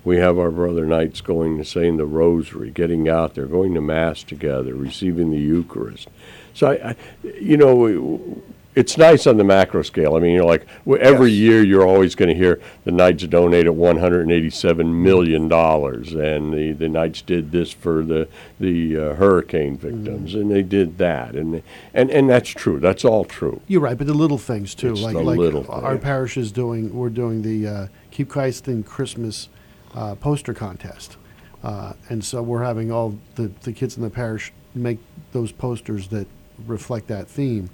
we 0.03 0.17
have 0.17 0.37
our 0.39 0.51
brother 0.51 0.85
knights 0.85 1.19
going 1.19 1.57
to 1.57 1.65
saying 1.65 1.97
the 1.97 2.05
rosary, 2.05 2.71
getting 2.71 3.09
out 3.09 3.35
there, 3.35 3.47
going 3.47 3.73
to 3.73 3.81
mass 3.81 4.23
together, 4.23 4.73
receiving 4.73 5.31
the 5.31 5.37
Eucharist. 5.39 6.07
So 6.53 6.67
I, 6.71 6.89
I 6.91 6.95
you 7.39 7.57
know, 7.57 7.75
we- 7.75 8.41
it's 8.77 8.95
nice 8.97 9.25
on 9.25 9.37
the 9.37 9.43
macro 9.43 9.81
scale. 9.81 10.15
I 10.15 10.19
mean, 10.19 10.35
you're 10.35 10.45
like 10.45 10.67
well, 10.85 10.99
every 11.01 11.31
Yes. 11.31 11.39
year 11.39 11.63
you're 11.63 11.85
always 11.85 12.13
going 12.15 12.29
to 12.29 12.35
hear 12.35 12.61
the 12.85 12.91
Knights 12.91 13.25
donated 13.25 13.71
187 13.73 15.03
million 15.03 15.47
dollars, 15.47 16.13
and 16.13 16.53
the, 16.53 16.73
the 16.73 16.87
Knights 16.87 17.21
did 17.23 17.51
this 17.51 17.71
for 17.71 18.03
the 18.03 18.27
the 18.59 18.97
uh, 18.97 19.13
hurricane 19.15 19.77
victims, 19.77 20.35
and 20.35 20.51
they 20.51 20.61
did 20.61 20.97
that, 20.99 21.35
and 21.35 21.63
and 21.93 22.11
and 22.11 22.29
that's 22.29 22.49
true. 22.49 22.79
That's 22.79 23.03
all 23.03 23.25
true. 23.25 23.61
You're 23.67 23.81
right, 23.81 23.97
but 23.97 24.07
the 24.07 24.13
little 24.13 24.37
things 24.37 24.75
too, 24.75 24.91
It's 24.91 25.01
like 25.01 25.15
like 25.15 25.37
little 25.37 25.65
our 25.69 25.97
parish 25.97 26.37
is 26.37 26.51
doing. 26.51 26.93
We're 26.93 27.09
doing 27.09 27.41
the 27.41 27.67
uh, 27.67 27.87
Keep 28.11 28.29
Christ 28.29 28.67
in 28.67 28.83
Christmas 28.83 29.49
uh, 29.95 30.15
poster 30.15 30.53
contest, 30.53 31.17
uh, 31.63 31.93
and 32.09 32.23
so 32.23 32.43
we're 32.43 32.63
having 32.63 32.91
all 32.91 33.17
the 33.35 33.51
the 33.61 33.73
kids 33.73 33.97
in 33.97 34.03
the 34.03 34.09
parish 34.09 34.53
make 34.75 34.99
those 35.31 35.51
posters 35.51 36.09
that 36.09 36.27
reflect 36.65 37.07
that 37.07 37.27
theme, 37.27 37.69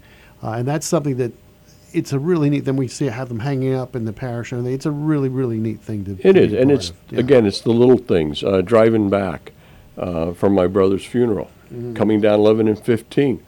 and 0.52 0.68
that's 0.68 0.86
something 0.86 1.18
that. 1.18 1.32
It's 1.94 2.12
a 2.12 2.18
really 2.18 2.50
neat. 2.50 2.62
Then 2.66 2.76
we 2.76 2.88
see 2.88 3.06
have 3.06 3.30
them 3.30 3.38
hanging 3.40 3.76
up 3.76 3.96
in 3.96 4.06
the 4.06 4.14
parish, 4.14 4.52
and 4.52 4.68
it's 4.68 4.88
a 4.88 4.92
really, 4.92 5.30
really 5.30 5.58
neat 5.60 5.80
thing 5.80 6.04
to. 6.06 6.14
It 6.28 6.34
to 6.34 6.42
is, 6.42 6.52
be 6.52 6.58
a 6.58 6.62
and 6.64 6.72
it's. 6.72 6.92
Yeah. 7.12 7.20
again, 7.20 7.46
it's 7.46 7.62
the 7.62 7.72
little 7.72 8.00
things. 8.00 8.44
Uh, 8.44 8.62
driving 8.62 9.12
back 9.12 9.52
uh, 9.96 10.34
from 10.34 10.54
my 10.56 10.66
brother's 10.68 11.06
funeral, 11.06 11.52
Mm-hmm. 11.72 11.94
coming 11.94 12.20
down 12.20 12.40
11 12.40 12.68
and 12.68 12.80
15, 12.80 13.44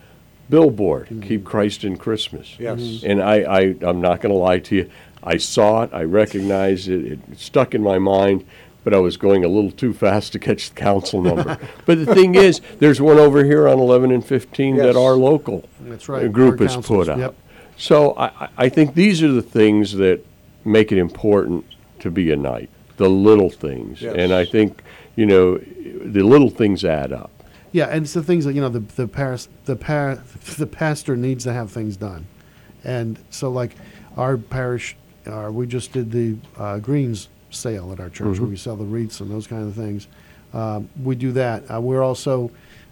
billboard, 0.49 1.07
"Keep 1.23 1.43
Christ 1.43 1.83
in 1.83 1.97
Christmas." 1.97 2.55
Yes. 2.59 3.01
And 3.03 3.21
I, 3.21 3.35
I, 3.41 3.59
I'm 3.81 3.99
not 4.01 4.21
going 4.21 4.31
to 4.31 4.37
lie 4.39 4.59
to 4.59 4.75
you. 4.75 4.91
I 5.23 5.37
saw 5.37 5.81
it. 5.83 5.89
I 5.91 6.03
recognized 6.03 6.87
it. 6.87 7.13
It 7.13 7.19
stuck 7.35 7.73
in 7.73 7.81
my 7.81 7.97
mind, 7.99 8.45
but 8.85 8.93
I 8.93 8.99
was 8.99 9.17
going 9.17 9.43
a 9.43 9.47
little 9.49 9.71
too 9.71 9.93
fast 9.93 10.31
to 10.33 10.39
catch 10.39 10.69
the 10.69 10.75
council 10.75 11.21
number. 11.21 11.57
but 11.85 12.05
the 12.05 12.13
thing 12.15 12.35
is, 12.35 12.61
there's 12.79 13.01
one 13.01 13.17
over 13.17 13.43
here 13.43 13.67
on 13.67 13.79
11 13.79 14.11
and 14.11 14.23
15 14.25 14.77
that 14.77 14.85
Yes. 14.85 14.95
our 14.95 15.15
local 15.15 15.67
That's 15.81 16.07
right, 16.07 16.21
The 16.21 16.29
group 16.29 16.61
our 16.61 16.67
has 16.67 16.75
councils, 16.75 17.07
put 17.07 17.09
out. 17.13 17.17
yep. 17.19 17.35
So 17.77 18.13
I, 18.15 18.47
I- 18.57 18.69
think 18.69 18.93
these 18.93 19.21
are 19.23 19.31
the 19.31 19.41
things 19.41 19.93
that 19.95 20.23
make 20.63 20.91
it 20.91 20.99
important 20.99 21.65
to 21.99 22.11
be 22.11 22.31
a 22.31 22.35
knight, 22.35 22.69
the 22.97 23.09
little 23.09 23.49
things. 23.49 24.03
And 24.03 24.31
I 24.31 24.45
think, 24.45 24.83
you 25.15 25.25
know, 25.25 25.57
the 25.57 26.21
little 26.21 26.49
things 26.51 26.85
add 26.85 27.11
up. 27.11 27.31
Yeah, 27.71 27.87
and 27.87 28.05
it's 28.05 28.13
the 28.13 28.23
things 28.23 28.45
that 28.45 28.53
you 28.53 28.61
know 28.61 28.69
the 28.69 28.79
the 28.79 29.05
paris, 29.07 29.49
the 29.65 29.75
par, 29.75 30.23
the 30.57 30.65
pastor 30.67 31.17
needs 31.17 31.43
to 31.43 31.51
have 31.51 31.71
things 31.71 31.97
done, 31.97 32.25
and 32.85 33.19
so 33.29 33.51
like 33.51 33.75
our 34.15 34.37
parish, 34.37 34.95
uh, 35.27 35.49
we 35.51 35.67
just 35.67 35.91
did 35.91 36.11
the 36.13 36.37
uh, 36.57 36.77
greens 36.79 37.27
sale 37.55 37.91
at 37.91 37.99
our 37.99 38.09
church 38.09 38.39
where 38.39 38.49
we 38.49 38.57
sell 38.57 38.75
the 38.75 38.85
wreaths 38.85 39.19
and 39.19 39.31
those 39.31 39.47
kind 39.47 39.67
of 39.67 39.73
things. 39.73 40.07
Um, 40.53 40.89
we 41.01 41.15
do 41.15 41.31
that. 41.33 41.63
Uh, 41.71 41.81
we're 41.81 42.03
also 42.03 42.51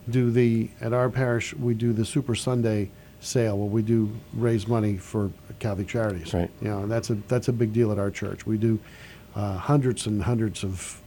do 0.10 0.32
the 0.32 0.70
at 0.82 0.92
our 0.92 1.10
parish 1.10 1.54
we 1.54 1.74
do 1.74 1.94
the 1.94 2.06
Super 2.06 2.36
Sunday 2.36 2.90
sale 3.22 3.58
where 3.58 3.70
we 3.70 3.82
do 3.82 4.12
raise 4.34 4.68
money 4.68 4.98
for 4.98 5.32
Catholic 5.60 5.88
charities. 5.88 6.34
Right. 6.34 6.50
You 6.62 6.70
know, 6.70 6.80
and 6.80 6.92
that's 6.92 7.10
a 7.10 7.16
that's 7.28 7.48
a 7.48 7.54
big 7.54 7.72
deal 7.74 7.92
at 7.92 8.00
our 8.00 8.12
church. 8.12 8.46
We 8.46 8.58
do 8.58 8.80
uh, 9.36 9.58
hundreds 9.58 10.08
and 10.08 10.22
hundreds 10.24 10.64
of 10.64 11.02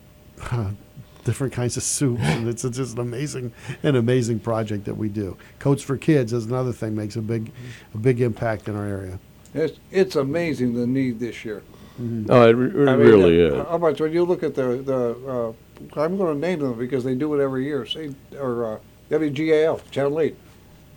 different 1.26 1.52
kinds 1.52 1.76
of 1.76 1.82
soups, 1.82 2.22
and 2.22 2.48
it's 2.48 2.62
just 2.62 2.94
an 2.94 3.00
amazing, 3.00 3.52
an 3.82 3.96
amazing 3.96 4.38
project 4.38 4.84
that 4.84 4.96
we 4.96 5.08
do. 5.08 5.36
Coats 5.58 5.82
for 5.82 5.96
Kids 5.96 6.32
is 6.32 6.46
another 6.46 6.72
thing 6.72 6.94
makes 6.94 7.16
a 7.16 7.20
big, 7.20 7.52
a 7.94 7.98
big 7.98 8.20
impact 8.20 8.68
in 8.68 8.76
our 8.76 8.86
area. 8.86 9.18
It's, 9.52 9.78
it's 9.90 10.16
amazing 10.16 10.74
the 10.74 10.86
need 10.86 11.18
this 11.18 11.44
year. 11.44 11.62
No, 11.98 12.48
it, 12.48 12.52
re- 12.52 12.82
it 12.82 12.88
I 12.88 12.96
mean, 12.96 13.06
really 13.06 13.42
uh, 13.42 13.46
is. 13.60 13.66
How 13.68 13.78
much, 13.78 14.00
when 14.00 14.12
you 14.12 14.24
look 14.24 14.42
at 14.42 14.54
the, 14.54 14.76
the, 14.82 15.54
uh, 15.96 16.00
I'm 16.00 16.16
gonna 16.18 16.34
name 16.34 16.60
them 16.60 16.78
because 16.78 17.04
they 17.04 17.14
do 17.14 17.34
it 17.34 17.42
every 17.42 17.64
year, 17.64 17.86
say, 17.86 18.14
or, 18.38 18.74
uh, 18.74 18.78
WGAL, 19.10 19.90
Channel 19.90 20.20
Eight, 20.20 20.36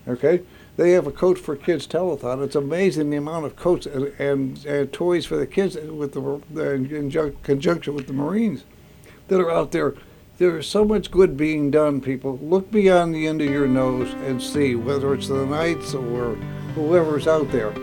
okay? 0.08 0.41
They 0.77 0.91
have 0.91 1.08
a 1.08 1.12
Coats 1.12 1.41
for 1.41 1.56
Kids 1.56 1.86
telethon. 1.86 2.44
It's 2.44 2.56
amazing 2.56 3.10
the 3.10 3.18
amount 3.18 3.46
of 3.46 3.56
coats 3.56 3.86
and, 3.86 4.13
and, 4.18 4.65
and 4.65 4.94
toys 4.94 5.25
for 5.25 5.36
the 5.36 5.46
kids 5.46 5.75
with 5.75 6.13
the, 6.13 6.41
the, 6.53 6.72
in 6.72 7.10
ju- 7.10 7.38
conjunction 7.44 7.96
with 7.96 8.08
the 8.08 8.13
Marines 8.13 8.63
that 9.27 9.41
are 9.41 9.51
out 9.51 9.72
there. 9.72 9.96
There's 10.38 10.68
so 10.68 10.86
much 10.86 11.12
good 11.12 11.36
being 11.36 11.70
done, 11.70 12.00
people. 12.00 12.39
Look 12.41 12.72
beyond 12.72 13.13
the 13.13 13.27
end 13.27 13.41
of 13.41 13.50
your 13.50 13.68
nose 13.68 14.13
and 14.25 14.41
see 14.41 14.74
whether 14.75 15.13
it's 15.13 15.27
the 15.27 15.46
Knights 15.46 15.94
or 15.94 16.36
whoever's 16.75 17.27
out 17.27 17.51
there. 17.51 17.74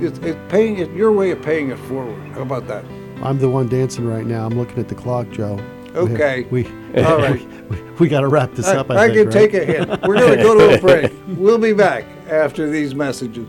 It's, 0.00 0.18
it's 0.20 0.38
paying 0.48 0.78
it 0.78 0.90
your 0.92 1.12
way 1.12 1.30
of 1.30 1.42
paying 1.42 1.70
it 1.70 1.78
forward. 1.80 2.20
How 2.32 2.42
about 2.42 2.66
that? 2.68 2.84
I'm 3.22 3.38
the 3.38 3.48
one 3.48 3.68
dancing 3.68 4.06
right 4.06 4.24
now. 4.24 4.46
I'm 4.46 4.56
looking 4.56 4.78
at 4.78 4.88
the 4.88 4.94
clock, 4.94 5.28
Joe. 5.30 5.56
We 5.56 6.00
Okay. 6.00 6.46
We, 6.50 6.66
All 7.02 7.18
right. 7.18 7.68
we, 7.70 7.82
we 7.98 8.08
got 8.08 8.20
to 8.20 8.28
wrap 8.28 8.52
this 8.54 8.68
I, 8.68 8.76
up. 8.76 8.90
I, 8.90 8.94
I 8.94 9.06
think, 9.08 9.16
can 9.16 9.26
right? 9.26 9.50
take 9.50 9.54
a 9.54 9.64
hit. 9.64 9.88
We're 10.06 10.18
going 10.18 10.36
to 10.36 10.42
go 10.42 10.54
to 10.56 10.76
a 10.76 10.80
break. 10.80 11.12
We'll 11.36 11.58
be 11.58 11.72
back 11.72 12.04
after 12.28 12.68
these 12.70 12.94
messages. 12.94 13.46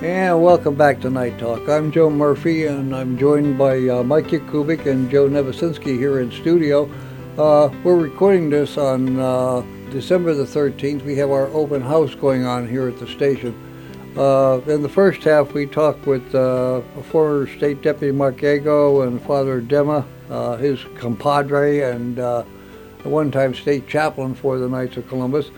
And 0.00 0.40
welcome 0.40 0.76
back 0.76 1.00
to 1.00 1.10
Night 1.10 1.40
Talk. 1.40 1.68
I'm 1.68 1.90
Joe 1.90 2.08
Murphy, 2.08 2.66
and 2.66 2.94
I'm 2.94 3.18
joined 3.18 3.58
by 3.58 3.88
uh, 3.88 4.04
Mike 4.04 4.28
Yakubik 4.28 4.86
and 4.86 5.10
Joe 5.10 5.28
Nevesinski 5.28 5.98
here 5.98 6.20
in 6.20 6.30
studio. 6.30 6.88
Uh, 7.36 7.68
we're 7.82 7.96
recording 7.96 8.48
this 8.48 8.78
on 8.78 9.18
uh, 9.18 9.60
December 9.90 10.34
the 10.34 10.44
13th. 10.44 11.02
We 11.02 11.16
have 11.16 11.32
our 11.32 11.48
open 11.48 11.82
house 11.82 12.14
going 12.14 12.44
on 12.44 12.68
here 12.68 12.86
at 12.86 13.00
the 13.00 13.08
station. 13.08 13.56
Uh, 14.16 14.60
in 14.68 14.82
the 14.82 14.88
first 14.88 15.24
half, 15.24 15.52
we 15.52 15.66
talked 15.66 16.06
with 16.06 16.32
uh, 16.32 16.80
former 17.10 17.48
State 17.48 17.82
Deputy 17.82 18.12
Mark 18.12 18.36
Gago 18.36 19.04
and 19.04 19.20
Father 19.20 19.60
Dema, 19.60 20.06
uh, 20.30 20.56
his 20.58 20.78
compadre, 20.94 21.80
and 21.80 22.20
uh, 22.20 22.44
a 23.04 23.08
one-time 23.08 23.52
state 23.52 23.88
chaplain 23.88 24.36
for 24.36 24.58
the 24.58 24.68
Knights 24.68 24.96
of 24.96 25.08
Columbus. 25.08 25.50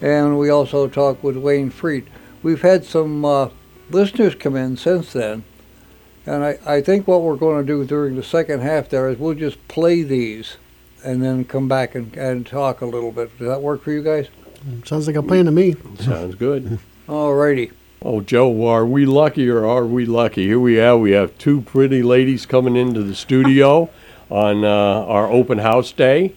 And 0.00 0.36
we 0.36 0.50
also 0.50 0.88
talked 0.88 1.22
with 1.22 1.36
Wayne 1.36 1.70
Freed. 1.70 2.10
We've 2.42 2.62
had 2.62 2.84
some 2.84 3.24
listeners 3.90 4.34
come 4.34 4.56
in 4.56 4.76
since 4.76 5.12
then, 5.12 5.44
and 6.26 6.44
I, 6.44 6.58
I 6.66 6.80
think 6.82 7.06
what 7.06 7.22
we're 7.22 7.36
going 7.36 7.64
to 7.64 7.66
do 7.66 7.84
during 7.84 8.16
the 8.16 8.22
second 8.22 8.60
half 8.60 8.88
there 8.88 9.08
is 9.08 9.18
we'll 9.18 9.34
just 9.34 9.66
play 9.68 10.02
these 10.02 10.56
and 11.04 11.22
then 11.22 11.44
come 11.44 11.68
back 11.68 11.94
and, 11.94 12.14
and 12.16 12.46
talk 12.46 12.80
a 12.80 12.86
little 12.86 13.12
bit. 13.12 13.36
Does 13.38 13.48
that 13.48 13.62
work 13.62 13.82
for 13.82 13.92
you 13.92 14.02
guys? 14.02 14.28
Sounds 14.84 15.06
like 15.06 15.16
a 15.16 15.22
plan 15.22 15.44
to 15.44 15.50
me. 15.50 15.76
Sounds 16.00 16.34
good. 16.34 16.78
All 17.08 17.34
righty. 17.34 17.70
Oh, 18.02 18.20
Joe, 18.20 18.66
are 18.66 18.86
we 18.86 19.06
lucky 19.06 19.48
or 19.48 19.66
are 19.66 19.84
we 19.84 20.06
lucky? 20.06 20.44
Here 20.44 20.60
we 20.60 20.80
are. 20.80 20.96
we 20.96 21.12
have 21.12 21.36
two 21.38 21.62
pretty 21.62 22.02
ladies 22.02 22.46
coming 22.46 22.76
into 22.76 23.02
the 23.02 23.14
studio 23.14 23.90
on 24.30 24.64
uh, 24.64 24.68
our 24.68 25.30
open 25.30 25.58
house 25.58 25.90
day. 25.92 26.34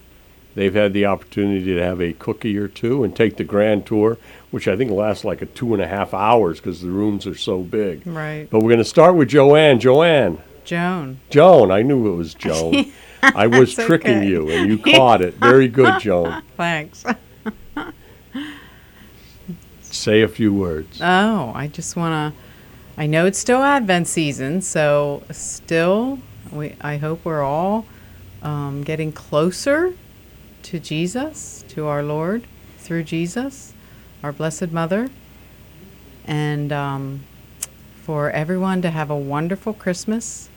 They've 0.55 0.73
had 0.73 0.93
the 0.93 1.05
opportunity 1.05 1.65
to 1.65 1.81
have 1.81 2.01
a 2.01 2.13
cookie 2.13 2.57
or 2.57 2.67
two 2.67 3.03
and 3.03 3.15
take 3.15 3.37
the 3.37 3.43
grand 3.43 3.85
tour, 3.85 4.17
which 4.51 4.67
I 4.67 4.75
think 4.75 4.91
lasts 4.91 5.23
like 5.25 5.41
a 5.41 5.45
two 5.45 5.73
and 5.73 5.81
a 5.81 5.87
half 5.87 6.13
hours 6.13 6.59
because 6.59 6.81
the 6.81 6.89
rooms 6.89 7.25
are 7.25 7.35
so 7.35 7.61
big. 7.61 8.05
Right. 8.05 8.47
But 8.49 8.59
we're 8.59 8.69
going 8.69 8.77
to 8.79 8.85
start 8.85 9.15
with 9.15 9.29
Joanne. 9.29 9.79
Joanne, 9.79 10.41
Joan. 10.63 11.19
Joan, 11.29 11.71
I 11.71 11.81
knew 11.81 12.13
it 12.13 12.15
was 12.15 12.33
Joan. 12.33 12.91
I 13.23 13.47
was 13.47 13.75
tricking 13.75 14.23
you, 14.23 14.49
and 14.49 14.69
you 14.69 14.77
caught 14.77 15.21
it. 15.21 15.35
Very 15.35 15.67
good, 15.67 15.99
Joan. 16.01 16.41
Thanks. 16.57 17.05
Say 19.81 20.21
a 20.21 20.27
few 20.27 20.53
words. 20.53 20.99
Oh, 21.01 21.51
I 21.53 21.67
just 21.67 21.95
want 21.95 22.33
to. 22.33 22.41
I 22.97 23.07
know 23.07 23.25
it's 23.25 23.39
still 23.39 23.61
Advent 23.63 24.07
season, 24.07 24.61
so 24.61 25.23
still, 25.31 26.19
we. 26.51 26.75
I 26.81 26.97
hope 26.97 27.23
we're 27.23 27.43
all 27.43 27.85
um, 28.41 28.83
getting 28.83 29.11
closer 29.11 29.93
to 30.63 30.79
Jesus, 30.79 31.63
to 31.69 31.87
our 31.87 32.03
Lord, 32.03 32.47
through 32.79 33.03
Jesus, 33.03 33.70
our 34.23 34.31
Blessed 34.31 34.71
Mother, 34.71 35.09
and 36.25 36.71
um, 36.71 37.23
for 38.03 38.29
everyone 38.31 38.81
to 38.81 38.91
have 38.91 39.09
a 39.09 39.15
wonderful 39.15 39.73
Christmas. 39.73 40.49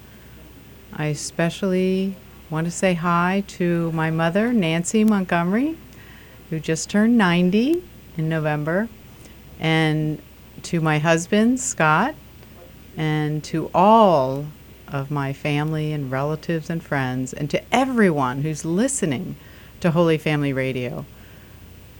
I 0.92 1.06
especially 1.06 2.14
want 2.50 2.66
to 2.66 2.70
say 2.70 2.94
hi 2.94 3.42
to 3.48 3.90
my 3.92 4.10
mother, 4.10 4.52
Nancy 4.52 5.02
Montgomery, 5.02 5.76
who 6.50 6.60
just 6.60 6.90
turned 6.90 7.16
90 7.16 7.82
in 8.16 8.28
November, 8.28 8.88
and 9.58 10.20
to 10.62 10.80
my 10.80 10.98
husband, 10.98 11.58
Scott, 11.58 12.14
and 12.96 13.42
to 13.44 13.70
all 13.74 14.46
of 14.88 15.10
my 15.10 15.32
family 15.32 15.92
and 15.92 16.10
relatives 16.10 16.70
and 16.70 16.82
friends, 16.82 17.32
and 17.32 17.50
to 17.50 17.62
everyone 17.74 18.42
who's 18.42 18.64
listening 18.64 19.36
to 19.80 19.90
Holy 19.90 20.18
Family 20.18 20.52
Radio. 20.52 21.04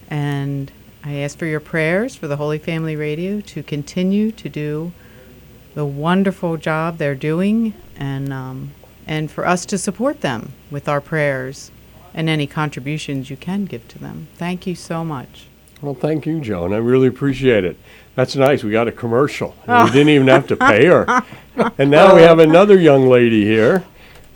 And 0.09 0.71
I 1.07 1.17
ask 1.17 1.37
for 1.37 1.45
your 1.45 1.59
prayers 1.59 2.15
for 2.15 2.27
the 2.27 2.37
Holy 2.37 2.57
Family 2.57 2.95
Radio 2.95 3.39
to 3.39 3.61
continue 3.61 4.31
to 4.31 4.49
do 4.49 4.91
the 5.75 5.85
wonderful 5.85 6.57
job 6.57 6.97
they're 6.97 7.13
doing 7.13 7.75
and 7.95 8.33
um, 8.33 8.71
and 9.05 9.29
for 9.29 9.45
us 9.45 9.67
to 9.67 9.77
support 9.77 10.21
them 10.21 10.53
with 10.71 10.89
our 10.89 10.99
prayers 10.99 11.69
and 12.15 12.27
any 12.27 12.47
contributions 12.47 13.29
you 13.29 13.37
can 13.37 13.65
give 13.65 13.87
to 13.89 13.99
them. 13.99 14.29
Thank 14.33 14.65
you 14.65 14.73
so 14.73 15.05
much. 15.05 15.45
Well, 15.79 15.93
thank 15.93 16.25
you, 16.25 16.41
Joan. 16.41 16.73
I 16.73 16.77
really 16.77 17.07
appreciate 17.07 17.65
it. 17.65 17.77
That's 18.15 18.35
nice. 18.35 18.63
We 18.63 18.71
got 18.71 18.87
a 18.87 18.91
commercial. 18.91 19.55
and 19.67 19.85
We 19.85 19.91
didn't 19.91 20.09
even 20.09 20.27
have 20.27 20.47
to 20.47 20.55
pay 20.55 20.85
her. 20.87 21.05
And 21.77 21.89
now 21.89 22.13
we 22.13 22.21
have 22.21 22.39
another 22.39 22.77
young 22.77 23.07
lady 23.07 23.45
here, 23.45 23.85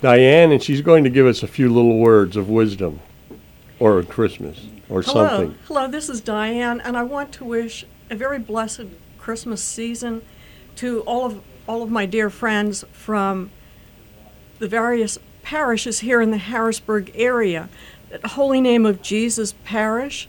Diane, 0.01 0.53
and 0.53 0.63
she's 0.63 0.79
going 0.79 1.03
to 1.03 1.09
give 1.09 1.25
us 1.25 1.43
a 1.43 1.47
few 1.47 1.67
little 1.67 1.97
words 1.97 2.37
of 2.37 2.47
wisdom 2.47 3.01
or 3.77 4.01
Christmas 4.03 4.67
or 4.89 5.01
Hello, 5.01 5.27
something. 5.27 5.57
hello. 5.67 5.87
This 5.87 6.09
is 6.09 6.19
Diane, 6.19 6.81
and 6.81 6.97
I 6.97 7.03
want 7.03 7.31
to 7.33 7.45
wish 7.45 7.85
a 8.09 8.15
very 8.15 8.39
blessed 8.39 8.87
Christmas 9.19 9.63
season 9.63 10.23
to 10.77 11.01
all 11.01 11.25
of 11.25 11.41
all 11.67 11.83
of 11.83 11.91
my 11.91 12.05
dear 12.07 12.29
friends 12.31 12.83
from 12.91 13.51
the 14.57 14.67
various 14.67 15.19
parishes 15.43 15.99
here 15.99 16.19
in 16.21 16.31
the 16.31 16.37
Harrisburg 16.37 17.11
area, 17.13 17.69
Holy 18.25 18.59
Name 18.59 18.85
of 18.85 19.03
Jesus 19.03 19.53
Parish, 19.63 20.27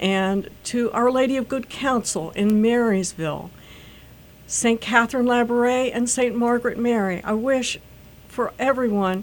and 0.00 0.48
to 0.64 0.90
Our 0.90 1.12
Lady 1.12 1.36
of 1.36 1.48
Good 1.48 1.68
Counsel 1.68 2.30
in 2.32 2.60
Marysville, 2.60 3.50
St. 4.48 4.80
Catherine 4.80 5.26
Labouré, 5.26 5.90
and 5.94 6.10
St. 6.10 6.34
Margaret 6.34 6.76
Mary. 6.76 7.22
I 7.22 7.34
wish 7.34 7.78
for 8.26 8.52
everyone 8.58 9.22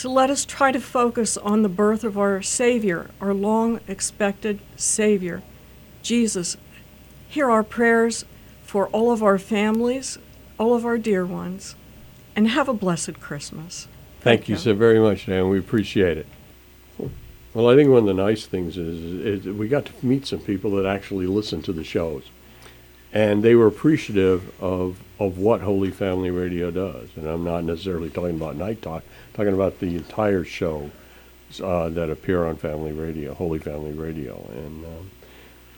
to 0.00 0.08
let 0.08 0.30
us 0.30 0.46
try 0.46 0.72
to 0.72 0.80
focus 0.80 1.36
on 1.36 1.60
the 1.60 1.68
birth 1.68 2.04
of 2.04 2.16
our 2.16 2.40
Savior, 2.40 3.10
our 3.20 3.34
long 3.34 3.80
expected 3.86 4.58
Savior, 4.74 5.42
Jesus. 6.02 6.56
Hear 7.28 7.50
our 7.50 7.62
prayers 7.62 8.24
for 8.62 8.88
all 8.88 9.12
of 9.12 9.22
our 9.22 9.36
families, 9.36 10.16
all 10.58 10.74
of 10.74 10.86
our 10.86 10.96
dear 10.96 11.26
ones, 11.26 11.76
and 12.34 12.48
have 12.48 12.66
a 12.66 12.72
blessed 12.72 13.20
Christmas. 13.20 13.88
Thank 14.22 14.48
you 14.48 14.56
so 14.56 14.72
very 14.72 14.98
much, 14.98 15.26
Dan. 15.26 15.50
We 15.50 15.58
appreciate 15.58 16.16
it. 16.16 16.26
Well, 17.52 17.68
I 17.68 17.76
think 17.76 17.90
one 17.90 17.98
of 17.98 18.06
the 18.06 18.14
nice 18.14 18.46
things 18.46 18.78
is, 18.78 19.44
is 19.44 19.46
we 19.54 19.68
got 19.68 19.84
to 19.84 19.92
meet 20.06 20.26
some 20.26 20.40
people 20.40 20.70
that 20.72 20.86
actually 20.86 21.26
listen 21.26 21.60
to 21.62 21.74
the 21.74 21.84
shows. 21.84 22.22
And 23.12 23.42
they 23.42 23.54
were 23.56 23.66
appreciative 23.66 24.52
of, 24.62 25.00
of 25.18 25.38
what 25.38 25.62
Holy 25.62 25.90
Family 25.90 26.30
Radio 26.30 26.70
does. 26.70 27.08
And 27.16 27.26
I'm 27.26 27.44
not 27.44 27.64
necessarily 27.64 28.08
talking 28.08 28.36
about 28.36 28.56
Night 28.56 28.82
Talk, 28.82 29.02
I'm 29.02 29.34
talking 29.34 29.54
about 29.54 29.80
the 29.80 29.96
entire 29.96 30.44
show 30.44 30.90
uh, 31.62 31.88
that 31.88 32.10
appear 32.10 32.44
on 32.44 32.56
Family 32.56 32.92
Radio, 32.92 33.34
Holy 33.34 33.58
Family 33.58 33.92
Radio. 33.92 34.48
And, 34.52 34.84
um, 34.84 35.10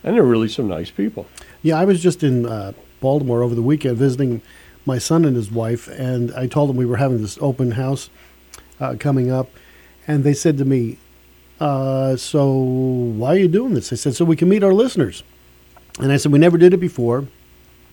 and 0.04 0.16
they're 0.16 0.22
really 0.22 0.48
some 0.48 0.68
nice 0.68 0.90
people. 0.90 1.26
Yeah, 1.62 1.78
I 1.78 1.84
was 1.84 2.02
just 2.02 2.22
in 2.22 2.44
uh, 2.44 2.72
Baltimore 3.00 3.42
over 3.42 3.54
the 3.54 3.62
weekend 3.62 3.96
visiting 3.96 4.42
my 4.84 4.98
son 4.98 5.24
and 5.24 5.36
his 5.36 5.50
wife, 5.50 5.88
and 5.88 6.32
I 6.34 6.46
told 6.46 6.68
them 6.68 6.76
we 6.76 6.86
were 6.86 6.96
having 6.96 7.22
this 7.22 7.38
open 7.40 7.72
house 7.72 8.10
uh, 8.80 8.96
coming 8.98 9.30
up, 9.30 9.48
and 10.06 10.24
they 10.24 10.34
said 10.34 10.58
to 10.58 10.64
me, 10.64 10.98
uh, 11.60 12.16
"So 12.16 12.52
why 12.52 13.34
are 13.34 13.38
you 13.38 13.48
doing 13.48 13.74
this?" 13.74 13.92
I 13.92 13.96
said, 13.96 14.16
"So 14.16 14.24
we 14.24 14.36
can 14.36 14.48
meet 14.48 14.64
our 14.64 14.74
listeners." 14.74 15.22
And 16.00 16.10
I 16.10 16.16
said, 16.16 16.32
"We 16.32 16.38
never 16.38 16.58
did 16.58 16.72
it 16.72 16.78
before," 16.78 17.26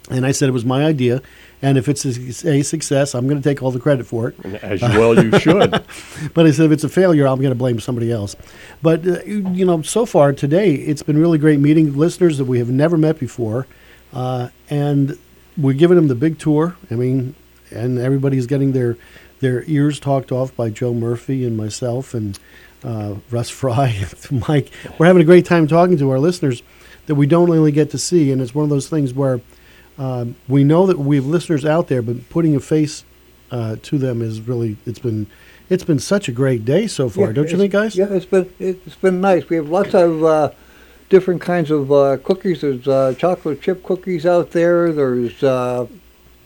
and 0.10 0.26
I 0.26 0.32
said 0.32 0.50
it 0.50 0.54
was 0.54 0.66
my 0.66 0.86
idea, 0.86 1.22
and 1.62 1.78
if 1.78 1.90
it's 1.90 2.06
a, 2.06 2.50
a 2.50 2.64
success, 2.64 3.14
I'm 3.14 3.28
going 3.28 3.42
to 3.42 3.48
take 3.48 3.62
all 3.62 3.72
the 3.72 3.80
credit 3.80 4.06
for 4.06 4.30
it. 4.30 4.46
As 4.64 4.82
well 4.82 5.22
you 5.22 5.38
should. 5.40 5.84
But 6.34 6.46
I 6.46 6.52
said 6.52 6.66
if 6.66 6.72
it's 6.72 6.84
a 6.84 6.90
failure, 6.90 7.28
I'm 7.28 7.38
going 7.38 7.50
to 7.52 7.56
blame 7.56 7.80
somebody 7.80 8.12
else. 8.12 8.36
But 8.82 9.06
uh, 9.06 9.24
you 9.26 9.48
you 9.50 9.66
know, 9.66 9.82
so 9.82 10.06
far 10.06 10.34
today, 10.34 10.74
it's 10.74 11.04
been 11.04 11.18
really 11.18 11.38
great 11.38 11.60
meeting 11.60 11.98
listeners 11.98 12.38
that 12.38 12.46
we 12.46 12.60
have 12.60 12.70
never 12.70 12.98
met 12.98 13.20
before, 13.20 13.68
uh, 14.14 14.50
and 14.70 15.18
we're 15.58 15.74
giving 15.74 15.98
them 15.98 16.08
the 16.08 16.16
big 16.16 16.40
tour. 16.40 16.76
I 16.90 16.96
mean, 16.96 17.36
and 17.72 18.00
everybody's 18.00 18.48
getting 18.48 18.72
their 18.72 18.98
their 19.40 19.64
ears 19.68 20.00
talked 20.00 20.32
off 20.32 20.56
by 20.56 20.70
Joe 20.70 20.94
Murphy 20.94 21.46
and 21.46 21.58
myself 21.58 22.14
and 22.14 22.40
uh, 22.84 23.16
Russ 23.30 23.50
Fry, 23.50 23.88
and 24.30 24.48
Mike. 24.48 24.72
We're 24.98 25.08
having 25.08 25.22
a 25.22 25.26
great 25.26 25.46
time 25.46 25.68
talking 25.68 25.98
to 25.98 26.10
our 26.12 26.20
listeners 26.20 26.64
that 27.10 27.16
we 27.16 27.26
don't 27.26 27.50
really 27.50 27.72
get 27.72 27.90
to 27.90 27.98
see, 27.98 28.32
and 28.32 28.40
it's 28.40 28.54
one 28.54 28.62
of 28.62 28.70
those 28.70 28.88
things 28.88 29.16
where 29.16 29.42
um, 29.98 30.36
we 30.48 30.64
know 30.64 30.86
that 30.86 31.00
we 31.00 31.16
have 31.16 31.26
listeners 31.26 31.66
out 31.66 31.88
there, 31.88 32.04
but 32.04 32.30
putting 32.30 32.56
a 32.56 32.60
face 32.60 33.04
uh, 33.50 33.78
to 33.82 33.98
them 33.98 34.22
is 34.22 34.42
really 34.42 34.78
it's 34.86 35.00
been 35.00 35.26
it's 35.72 35.84
been 35.84 35.98
such 35.98 36.30
a 36.30 36.32
great 36.32 36.66
day 36.66 36.86
so 36.86 37.10
far, 37.10 37.26
Yeah, 37.26 37.34
don't 37.34 37.50
you 37.50 37.58
think, 37.58 37.74
guys? 37.74 37.96
Yeah, 37.96 38.10
it's 38.12 38.28
been 38.28 38.54
it's 38.60 38.94
been 38.94 39.22
nice. 39.22 39.50
We 39.50 39.56
have 39.56 39.70
lots 39.70 39.96
of 39.96 40.24
uh, 40.24 40.52
different 41.10 41.42
kinds 41.42 41.72
of 41.72 41.92
uh, 41.92 42.18
cookies. 42.24 42.62
There's 42.62 42.88
uh, 42.88 43.16
chocolate 43.18 43.60
chip 43.60 43.82
cookies 43.82 44.28
out 44.28 44.52
there. 44.52 44.94
There's 44.94 45.42
uh, 45.42 45.88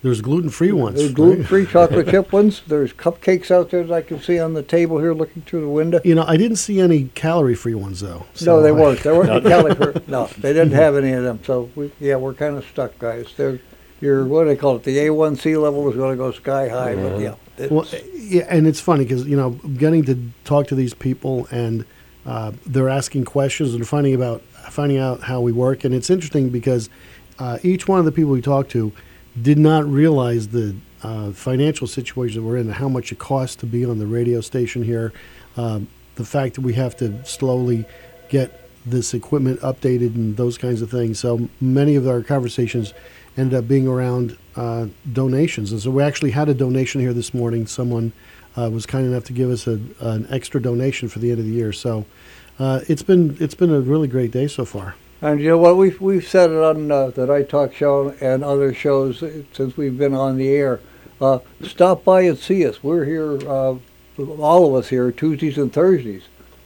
There's 0.04 0.22
gluten-free 0.22 0.74
ones. 0.74 1.00
there's 1.00 1.14
gluten-free 1.14 1.68
chocolate 1.68 2.10
chip 2.10 2.32
ones. 2.34 2.62
There's 2.68 2.92
cupcakes 2.94 3.50
out 3.50 3.72
there 3.72 3.84
that 3.86 3.94
I 3.94 4.02
can 4.02 4.22
see 4.22 4.38
on 4.38 4.54
the 4.54 4.62
table 4.62 5.00
here, 5.00 5.14
looking 5.14 5.42
through 5.44 5.62
the 5.62 5.70
window. 5.70 6.02
You 6.04 6.14
know, 6.14 6.26
I 6.28 6.36
didn't 6.38 6.58
see 6.58 6.80
any 6.82 7.06
calorie-free 7.16 7.76
ones 7.76 8.02
though. 8.02 8.26
no, 8.42 8.62
they 8.62 8.70
I- 8.70 8.72
weren't. 8.74 9.00
They 9.02 9.12
weren't 9.12 9.44
caliber. 9.46 10.02
No, 10.08 10.28
they 10.38 10.52
didn't 10.54 10.74
have 10.74 10.96
any 10.98 11.14
of 11.14 11.24
them. 11.24 11.40
So 11.46 11.70
we, 11.76 11.92
yeah, 12.02 12.18
we're 12.18 12.34
kind 12.34 12.58
of 12.58 12.66
stuck, 12.66 13.00
guys. 13.00 13.34
They're 13.38 13.60
your 14.02 14.26
what 14.26 14.44
do 14.44 14.50
they 14.50 14.58
call 14.58 14.76
it? 14.76 14.84
The 14.84 14.98
A1C 14.98 15.62
level 15.62 15.90
is 15.90 15.96
going 15.96 16.12
to 16.12 16.18
go 16.18 16.32
sky 16.34 16.68
high. 16.68 16.96
But 16.96 17.20
yeah, 17.22 17.36
it's- 17.58 17.72
Well, 17.72 17.88
yeah, 18.14 18.46
and 18.50 18.68
it's 18.68 18.82
funny 18.82 19.06
because 19.06 19.26
you 19.26 19.38
know, 19.38 19.52
getting 19.52 20.04
to 20.06 20.18
talk 20.44 20.68
to 20.68 20.76
these 20.76 20.94
people 20.94 21.48
and 21.50 21.86
uh, 22.26 22.52
they're 22.66 22.90
asking 22.90 23.24
questions 23.24 23.74
and 23.74 23.88
finding 23.88 24.14
about 24.14 24.42
finding 24.70 24.98
out 24.98 25.22
how 25.22 25.40
we 25.40 25.54
work, 25.54 25.86
and 25.86 25.96
it's 25.96 26.10
interesting 26.10 26.50
because 26.50 26.90
uh, 27.40 27.58
each 27.64 27.88
one 27.88 28.00
of 28.00 28.06
the 28.06 28.12
people 28.12 28.32
we 28.32 28.42
talk 28.42 28.68
to 28.70 28.92
did 29.42 29.58
not 29.58 29.86
realize 29.86 30.50
the 30.50 30.76
uh, 31.02 31.32
financial 31.32 31.88
situation 31.88 32.42
that 32.42 32.48
we're 32.48 32.58
in, 32.58 32.70
how 32.70 32.88
much 32.88 33.12
it 33.12 33.20
costs 33.20 33.56
to 33.58 33.66
be 33.66 33.84
on 33.84 34.00
the 34.00 34.08
radio 34.08 34.42
station 34.42 34.84
here. 34.84 35.12
Um, 35.58 35.88
the 36.16 36.26
fact 36.26 36.56
that 36.56 36.62
we 36.62 36.74
have 36.74 36.96
to 36.98 37.24
slowly 37.26 37.86
get 38.30 38.60
this 38.86 39.14
equipment 39.14 39.60
updated 39.62 40.16
and 40.16 40.38
those 40.38 40.58
kinds 40.58 40.82
of 40.82 40.92
things. 40.92 41.20
So 41.20 41.50
many 41.60 41.96
of 41.96 42.08
our 42.08 42.22
conversations 42.22 42.94
ended 43.36 43.58
up 43.58 43.68
being 43.68 43.88
around 43.88 44.38
uh, 44.56 44.88
donations, 45.12 45.72
and 45.72 45.82
so 45.82 45.90
we 45.90 46.04
actually 46.04 46.32
had 46.32 46.50
a 46.50 46.54
donation 46.54 47.02
here 47.02 47.14
this 47.14 47.34
morning. 47.34 47.66
Someone 47.66 48.14
uh, 48.56 48.70
was 48.72 48.86
kind 48.86 49.06
enough 49.06 49.24
to 49.26 49.34
give 49.34 49.50
us 49.50 49.66
a, 49.66 49.80
an 50.00 50.28
extra 50.30 50.62
donation 50.62 51.10
for 51.10 51.20
the 51.20 51.32
end 51.32 51.40
of 51.40 51.46
the 51.46 51.52
year. 51.52 51.74
So 51.74 52.06
uh, 52.60 52.82
it's 52.88 53.02
been 53.02 53.36
it's 53.40 53.56
been 53.56 53.72
a 53.72 53.80
really 53.82 54.08
great 54.08 54.32
day 54.32 54.48
so 54.48 54.66
far. 54.66 54.96
And 55.24 55.40
you 55.40 55.48
know 55.48 55.58
what? 55.58 55.78
We've 55.78 56.02
we've 56.02 56.28
said 56.28 56.50
it 56.50 56.58
on 56.58 56.92
uh, 56.92 57.08
the 57.08 57.26
Night 57.26 57.48
Talk 57.48 57.74
show 57.74 58.10
and 58.20 58.44
other 58.44 58.74
shows 58.74 59.24
since 59.54 59.78
we've 59.78 59.98
been 59.98 60.14
on 60.14 60.36
the 60.36 60.50
air. 60.50 60.82
Uh, 61.22 61.40
stop 61.62 62.04
by 62.04 62.24
and 62.24 62.38
see 62.38 62.68
us. 62.68 62.84
We're 62.84 63.06
here, 63.06 63.40
uh, 63.50 63.78
all 64.18 64.68
of 64.68 64.76
us 64.76 64.90
here, 64.90 65.14
Tuesdays 65.14 65.58
and 65.58 65.72
Thursdays, 65.72 66.24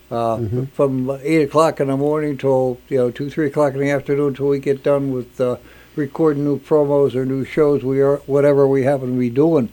uh, 0.09 0.43
from 0.73 1.19
eight 1.21 1.43
o'clock 1.43 1.79
in 1.79 1.89
the 1.89 1.97
morning 1.97 2.35
till 2.35 2.79
you 2.89 2.97
know 2.97 3.11
two, 3.11 3.29
three 3.29 3.45
o'clock 3.45 3.75
in 3.75 3.79
the 3.79 3.91
afternoon 3.91 4.33
till 4.33 4.47
we 4.47 4.57
get 4.57 4.81
done 4.81 5.13
with 5.13 5.39
uh, 5.39 5.57
recording 5.95 6.43
new 6.43 6.57
promos 6.57 7.13
or 7.13 7.27
new 7.27 7.45
shows. 7.45 7.83
We 7.83 8.01
are 8.01 8.17
whatever 8.25 8.67
we 8.67 8.83
happen 8.83 9.13
to 9.13 9.19
be 9.19 9.29
doing, 9.29 9.71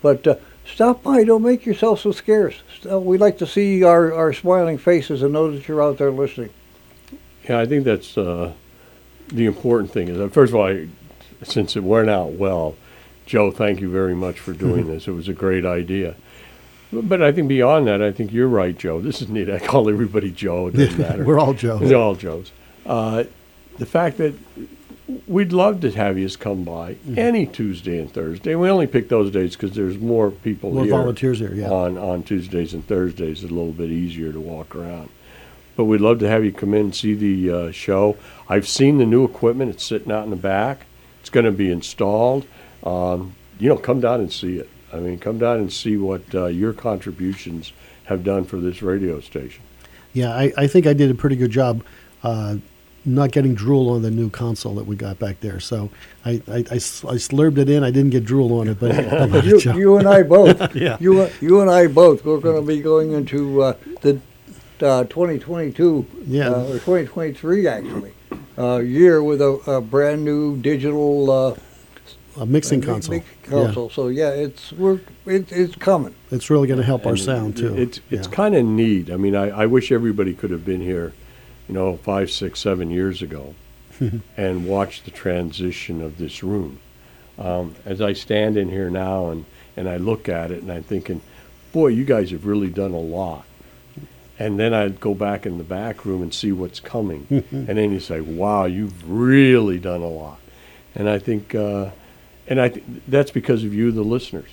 but. 0.00 0.26
Uh, 0.26 0.36
Stop 0.64 1.02
by. 1.02 1.24
Don't 1.24 1.42
make 1.42 1.66
yourself 1.66 1.98
so 1.98 2.12
scarce. 2.12 2.62
We 2.84 3.18
like 3.18 3.36
to 3.38 3.48
see 3.48 3.82
our, 3.82 4.14
our 4.14 4.32
smiling 4.32 4.78
faces 4.78 5.20
and 5.20 5.32
know 5.32 5.50
that 5.50 5.66
you're 5.66 5.82
out 5.82 5.98
there 5.98 6.12
listening. 6.12 6.50
Yeah, 7.48 7.58
I 7.58 7.66
think 7.66 7.84
that's 7.84 8.16
uh, 8.16 8.52
the 9.28 9.46
important 9.46 9.90
thing. 9.90 10.08
Is 10.08 10.18
that 10.18 10.32
first 10.32 10.50
of 10.52 10.56
all, 10.56 10.66
I, 10.66 10.88
since 11.42 11.76
it 11.76 11.82
went 11.82 12.08
out 12.10 12.32
well, 12.32 12.76
Joe, 13.26 13.50
thank 13.50 13.80
you 13.80 13.90
very 13.90 14.14
much 14.14 14.38
for 14.38 14.52
doing 14.66 14.86
this. 14.86 15.08
It 15.08 15.12
was 15.12 15.28
a 15.28 15.32
great 15.32 15.64
idea. 15.64 16.14
But 16.92 17.22
I 17.22 17.32
think 17.32 17.48
beyond 17.48 17.86
that, 17.86 18.02
I 18.02 18.12
think 18.12 18.32
you're 18.32 18.48
right, 18.48 18.76
Joe. 18.76 19.00
This 19.00 19.22
is 19.22 19.28
neat. 19.30 19.48
I 19.48 19.58
call 19.58 19.88
everybody 19.88 20.30
Joe. 20.30 20.66
It 20.66 20.72
doesn't 20.76 20.98
matter. 20.98 21.24
We're 21.24 21.38
all 21.38 21.54
Joe. 21.54 21.78
We're 21.80 21.96
all 21.96 22.14
Joes. 22.14 22.52
Uh, 22.84 23.24
the 23.78 23.86
fact 23.86 24.18
that 24.18 24.34
we'd 25.26 25.52
love 25.52 25.80
to 25.80 25.90
have 25.92 26.18
you 26.18 26.28
come 26.30 26.64
by 26.64 26.94
Mm-hmm. 26.94 27.18
any 27.18 27.46
Tuesday 27.46 27.98
and 27.98 28.12
Thursday. 28.12 28.54
We 28.54 28.68
only 28.68 28.86
pick 28.86 29.08
those 29.08 29.30
days 29.30 29.56
because 29.56 29.72
there's 29.74 29.98
more 29.98 30.30
people 30.30 30.72
More 30.72 30.84
here 30.84 30.92
volunteers 30.92 31.38
here, 31.38 31.54
yeah. 31.54 31.70
on 31.70 31.96
on 31.96 32.22
Tuesdays 32.22 32.74
and 32.74 32.86
Thursdays. 32.86 33.42
It's 33.42 33.50
a 33.50 33.54
little 33.54 33.72
bit 33.72 33.90
easier 33.90 34.30
to 34.32 34.38
walk 34.40 34.76
around. 34.76 35.08
But 35.76 35.84
we'd 35.84 36.00
love 36.00 36.18
to 36.20 36.28
have 36.28 36.44
you 36.44 36.52
come 36.52 36.74
in 36.74 36.80
and 36.80 36.94
see 36.94 37.14
the 37.14 37.50
uh, 37.50 37.70
show. 37.70 38.16
I've 38.48 38.68
seen 38.68 38.98
the 38.98 39.06
new 39.06 39.24
equipment. 39.24 39.70
It's 39.70 39.84
sitting 39.84 40.12
out 40.12 40.24
in 40.24 40.30
the 40.30 40.36
back. 40.36 40.86
It's 41.20 41.30
going 41.30 41.46
to 41.46 41.52
be 41.52 41.70
installed. 41.70 42.46
Um, 42.84 43.34
you 43.58 43.68
know, 43.68 43.76
come 43.76 44.00
down 44.00 44.20
and 44.20 44.32
see 44.32 44.58
it. 44.58 44.68
I 44.92 44.96
mean, 44.96 45.18
come 45.18 45.38
down 45.38 45.58
and 45.58 45.72
see 45.72 45.96
what 45.96 46.22
uh, 46.34 46.46
your 46.46 46.72
contributions 46.72 47.72
have 48.04 48.24
done 48.24 48.44
for 48.44 48.58
this 48.58 48.82
radio 48.82 49.20
station. 49.20 49.62
Yeah, 50.12 50.34
I, 50.34 50.52
I 50.56 50.66
think 50.66 50.86
I 50.86 50.92
did 50.92 51.10
a 51.10 51.14
pretty 51.14 51.36
good 51.36 51.50
job 51.50 51.82
uh, 52.22 52.56
not 53.04 53.32
getting 53.32 53.54
drool 53.54 53.88
on 53.90 54.02
the 54.02 54.10
new 54.10 54.30
console 54.30 54.74
that 54.74 54.86
we 54.86 54.94
got 54.94 55.18
back 55.18 55.40
there. 55.40 55.58
So 55.58 55.90
I, 56.24 56.42
I, 56.48 56.58
I 56.58 56.78
slurped 56.78 57.58
it 57.58 57.68
in. 57.68 57.82
I 57.82 57.90
didn't 57.90 58.10
get 58.10 58.24
drool 58.24 58.60
on 58.60 58.68
it, 58.68 58.78
but 58.78 59.44
you, 59.44 59.58
you 59.72 59.96
and 59.96 60.08
I 60.08 60.22
both. 60.22 60.74
Yeah. 60.82 60.96
You, 61.00 61.28
you 61.40 61.60
and 61.60 61.70
I 61.70 61.86
both. 61.86 62.24
We're 62.24 62.38
going 62.38 62.60
to 62.60 62.66
be 62.66 62.80
going 62.80 63.12
into 63.12 63.62
uh, 63.62 63.76
the 64.00 64.20
uh, 64.82 65.04
2022 65.04 66.06
Yeah. 66.26 66.50
uh, 66.50 66.62
or 66.64 66.72
2023 66.74 67.66
actually. 67.66 68.12
uh, 68.58 68.78
year 68.78 69.22
with 69.22 69.40
a, 69.40 69.50
a 69.66 69.80
brand 69.80 70.24
new 70.24 70.56
digital 70.58 71.30
uh, 71.30 71.54
A 72.42 72.46
mixing 72.46 72.80
console. 72.82 73.16
mix 73.16 73.26
console. 73.44 73.90
So 73.90 74.08
yeah, 74.08 74.30
it's 74.30 74.72
we're 74.72 75.00
it, 75.26 75.50
it's 75.52 75.76
coming. 75.76 76.14
It's 76.30 76.50
really 76.50 76.66
going 76.66 76.80
to 76.80 76.86
help 76.86 77.06
our 77.06 77.16
sound 77.16 77.56
too. 77.56 77.74
It's 77.76 78.00
it's 78.10 78.26
Yeah. 78.28 78.34
kind 78.34 78.54
of 78.54 78.64
neat. 78.64 79.10
I 79.10 79.16
mean, 79.16 79.34
I, 79.36 79.50
I 79.50 79.66
wish 79.66 79.92
everybody 79.92 80.34
could 80.34 80.50
have 80.50 80.64
been 80.64 80.80
here, 80.80 81.12
you 81.68 81.74
know, 81.74 81.96
five, 81.98 82.30
six, 82.30 82.60
seven 82.60 82.90
years 82.90 83.22
ago, 83.22 83.54
and 84.36 84.66
watched 84.66 85.04
the 85.04 85.10
transition 85.10 86.00
of 86.02 86.18
this 86.18 86.42
room. 86.42 86.78
Um, 87.38 87.74
as 87.86 88.00
I 88.00 88.12
stand 88.12 88.56
in 88.56 88.68
here 88.70 88.90
now 88.90 89.28
and 89.30 89.44
and 89.76 89.88
I 89.88 89.96
look 89.96 90.28
at 90.28 90.50
it 90.50 90.62
and 90.62 90.70
I'm 90.70 90.82
thinking, 90.82 91.20
boy, 91.72 91.88
you 91.88 92.04
guys 92.04 92.30
have 92.30 92.44
really 92.46 92.68
done 92.68 92.92
a 92.92 93.00
lot. 93.00 93.44
And 94.42 94.58
then 94.58 94.74
I'd 94.74 94.98
go 94.98 95.14
back 95.14 95.46
in 95.46 95.58
the 95.58 95.64
back 95.64 96.04
room 96.04 96.20
and 96.22 96.34
see 96.34 96.50
what's 96.52 96.80
coming, 96.80 97.26
and 97.52 97.68
then 97.78 97.92
you 97.92 98.00
say, 98.00 98.20
wow, 98.20 98.64
you've 98.64 99.08
really 99.08 99.78
done 99.78 100.00
a 100.02 100.08
lot. 100.08 100.38
And 100.96 101.08
I 101.08 101.18
think, 101.20 101.54
uh, 101.54 101.90
and 102.48 102.60
I 102.60 102.68
th- 102.70 102.84
that's 103.06 103.30
because 103.30 103.62
of 103.62 103.72
you, 103.72 103.92
the 103.92 104.02
listeners. 104.02 104.50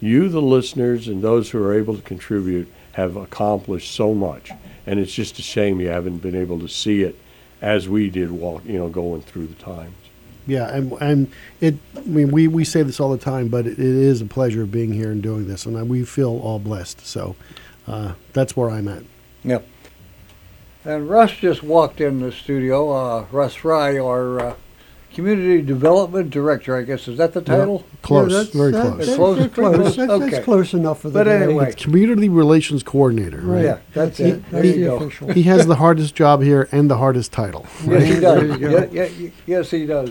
You, 0.00 0.28
the 0.28 0.42
listeners, 0.42 1.06
and 1.08 1.22
those 1.22 1.50
who 1.50 1.62
are 1.62 1.72
able 1.72 1.94
to 1.96 2.02
contribute 2.02 2.66
have 2.92 3.16
accomplished 3.16 3.94
so 3.94 4.12
much. 4.12 4.50
And 4.86 4.98
it's 4.98 5.14
just 5.14 5.38
a 5.38 5.42
shame 5.42 5.80
you 5.80 5.88
haven't 5.88 6.18
been 6.18 6.34
able 6.34 6.58
to 6.60 6.68
see 6.68 7.02
it 7.02 7.14
as 7.62 7.88
we 7.88 8.10
did 8.10 8.30
walk, 8.32 8.64
you 8.66 8.78
know, 8.78 8.88
going 8.88 9.22
through 9.22 9.46
the 9.46 9.54
times. 9.62 9.94
Yeah, 10.48 10.68
and 10.74 10.92
and 11.00 11.30
it. 11.60 11.74
I 11.96 12.00
mean, 12.00 12.30
we 12.32 12.48
we 12.48 12.64
say 12.64 12.82
this 12.82 12.98
all 13.00 13.10
the 13.12 13.18
time, 13.32 13.48
but 13.48 13.66
it, 13.66 13.72
it 13.72 13.78
is 13.80 14.20
a 14.22 14.26
pleasure 14.26 14.64
being 14.66 14.92
here 14.94 15.10
and 15.12 15.22
doing 15.22 15.46
this, 15.46 15.64
and 15.66 15.76
I- 15.76 15.82
we 15.84 16.04
feel 16.04 16.38
all 16.38 16.58
blessed. 16.58 17.06
So 17.06 17.36
uh, 17.86 18.14
that's 18.32 18.56
where 18.56 18.70
I'm 18.70 18.88
at. 18.88 19.02
Yep. 19.44 19.66
And 20.84 21.08
Russ 21.08 21.32
just 21.32 21.62
walked 21.62 22.00
in 22.00 22.20
the 22.20 22.32
studio. 22.32 22.90
Uh, 22.92 23.26
Russ 23.30 23.54
Fry, 23.54 23.98
our 23.98 24.40
uh, 24.40 24.54
community 25.12 25.60
development 25.60 26.30
director, 26.30 26.76
I 26.76 26.82
guess 26.82 27.08
is 27.08 27.18
that 27.18 27.32
the 27.34 27.40
title? 27.42 27.84
Close, 28.02 28.30
Yeah, 28.30 28.38
that's- 28.38 28.54
very 28.54 28.72
that- 28.72 28.82
close. 28.82 28.96
That's, 29.06 29.16
Close, 29.16 29.38
that's 29.38 29.54
close, 29.54 29.76
close. 29.76 29.96
That's, 29.96 30.10
okay. 30.12 30.30
that's 30.30 30.44
close 30.44 30.74
enough 30.74 31.00
for 31.00 31.08
the 31.10 31.14
But 31.14 31.24
day. 31.24 31.42
anyway. 31.42 31.72
Community 31.74 32.28
relations 32.28 32.82
coordinator. 32.82 33.40
Right. 33.40 33.64
Yeah, 33.64 33.78
that's 33.92 34.18
That's, 34.18 34.20
it. 34.20 34.50
There 34.50 34.62
that's 34.62 34.76
you 34.76 34.84
go. 35.26 35.32
He 35.32 35.42
has 35.44 35.66
the 35.66 35.74
hardest 35.76 36.14
job 36.14 36.42
here 36.42 36.68
and 36.72 36.88
the 36.90 36.96
hardest 36.96 37.32
title. 37.32 37.66
Yes, 37.86 38.14
he 38.14 38.20
does. 38.20 38.58
Yeah, 38.60 38.84
yeah, 39.18 39.30
yes, 39.46 39.70
he 39.70 39.84
does. 39.86 40.10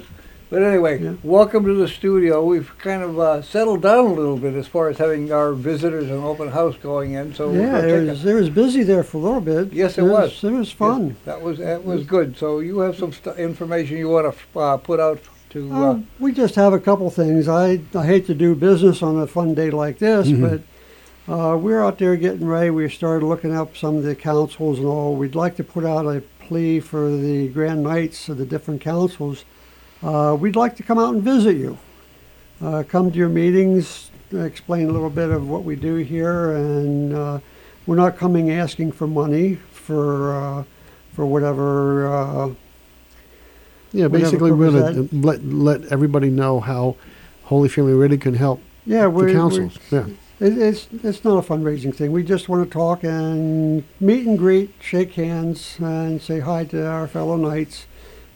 But 0.49 0.63
anyway, 0.63 1.01
Yeah. 1.03 1.13
welcome 1.23 1.65
to 1.65 1.73
the 1.73 1.89
studio. 1.89 2.41
We've 2.43 2.71
kind 2.77 3.03
of 3.03 3.19
uh, 3.19 3.41
settled 3.41 3.81
down 3.81 4.05
a 4.05 4.13
little 4.13 4.37
bit 4.37 4.53
as 4.53 4.65
far 4.65 4.87
as 4.87 4.97
having 4.97 5.29
our 5.31 5.51
visitors 5.51 6.05
and 6.09 6.23
open 6.23 6.49
house 6.51 6.75
going 6.81 7.13
in. 7.13 7.33
So 7.35 7.51
Yeah, 7.51 7.79
it 7.79 8.07
was, 8.07 8.23
it 8.25 8.33
was 8.33 8.49
busy 8.49 8.83
there 8.83 9.03
for 9.03 9.17
a 9.17 9.21
little 9.21 9.41
bit. 9.41 9.73
Yes, 9.73 9.97
it 9.97 10.03
was. 10.03 10.41
It 10.45 10.51
was 10.51 10.71
fun. 10.71 11.17
that 11.25 11.41
was 11.41 11.57
that 11.57 11.83
was 11.83 12.05
good. 12.05 12.37
So 12.37 12.59
you 12.59 12.79
have 12.79 12.95
some 12.97 13.11
st- 13.11 13.35
information 13.37 13.97
you 13.97 14.07
want 14.07 14.33
to 14.53 14.59
uh, 14.59 14.77
put 14.77 15.01
out 15.01 15.19
to. 15.49 15.69
Uh, 15.73 15.75
Oh, 15.77 16.03
we 16.19 16.31
just 16.31 16.55
have 16.55 16.71
a 16.71 16.79
couple 16.79 17.09
things. 17.09 17.49
I, 17.49 17.81
I 17.93 18.05
hate 18.05 18.25
to 18.27 18.33
do 18.33 18.55
business 18.55 19.03
on 19.03 19.19
a 19.19 19.27
fun 19.27 19.53
day 19.53 19.69
like 19.69 19.99
this, 19.99 20.29
Mhm. 20.29 20.41
but 21.27 21.33
uh, 21.33 21.57
we're 21.57 21.83
out 21.83 21.97
there 21.97 22.15
getting 22.15 22.47
ready. 22.47 22.69
We 22.69 22.87
started 22.87 23.25
looking 23.25 23.53
up 23.53 23.75
some 23.75 23.97
of 23.97 24.03
the 24.03 24.15
councils 24.15 24.77
and 24.79 24.87
all. 24.87 25.13
We'd 25.17 25.35
like 25.35 25.57
to 25.57 25.63
put 25.65 25.83
out 25.83 26.05
a 26.05 26.21
plea 26.39 26.79
for 26.79 27.09
the 27.11 27.49
Grand 27.49 27.83
Knights 27.83 28.29
of 28.29 28.37
the 28.37 28.45
different 28.45 28.79
councils. 28.79 29.43
Uh, 30.03 30.35
we'd 30.39 30.55
like 30.55 30.75
to 30.75 30.83
come 30.83 30.99
out 30.99 31.13
and 31.13 31.23
visit 31.23 31.57
you. 31.57 31.77
Uh, 32.61 32.83
come 32.87 33.11
to 33.11 33.17
your 33.17 33.29
meetings, 33.29 34.09
explain 34.31 34.89
a 34.89 34.91
little 34.91 35.09
bit 35.09 35.29
of 35.29 35.47
what 35.47 35.63
we 35.63 35.75
do 35.75 35.95
here, 35.95 36.51
and 36.55 37.13
uh, 37.13 37.39
we're 37.85 37.95
not 37.95 38.17
coming 38.17 38.51
asking 38.51 38.91
for 38.91 39.07
money 39.07 39.55
for 39.55 40.33
uh, 40.35 40.63
for 41.13 41.25
whatever. 41.25 42.07
Uh, 42.13 42.49
Yeah, 43.93 44.07
basically, 44.09 44.51
we're 44.51 44.71
going 44.71 45.07
to 45.07 45.15
let 45.15 45.43
let 45.45 45.85
everybody 45.91 46.29
know 46.29 46.59
how 46.59 46.95
Holy 47.45 47.69
Family 47.69 47.93
really 47.93 48.17
can 48.17 48.33
help 48.35 48.59
yeah, 48.85 49.03
the 49.03 49.09
we're, 49.09 49.31
councils. 49.31 49.77
Yeah. 49.91 50.07
It, 50.39 50.57
it's 50.57 50.87
it's 51.03 51.23
not 51.23 51.43
a 51.43 51.47
fundraising 51.47 51.95
thing. 51.95 52.11
We 52.11 52.23
just 52.23 52.49
want 52.49 52.63
to 52.65 52.69
talk 52.69 53.03
and 53.03 53.83
meet 53.99 54.27
and 54.27 54.37
greet, 54.37 54.73
shake 54.81 55.13
hands, 55.13 55.77
and 55.79 56.21
say 56.21 56.39
hi 56.41 56.65
to 56.65 56.85
our 56.85 57.07
fellow 57.07 57.37
knights, 57.37 57.87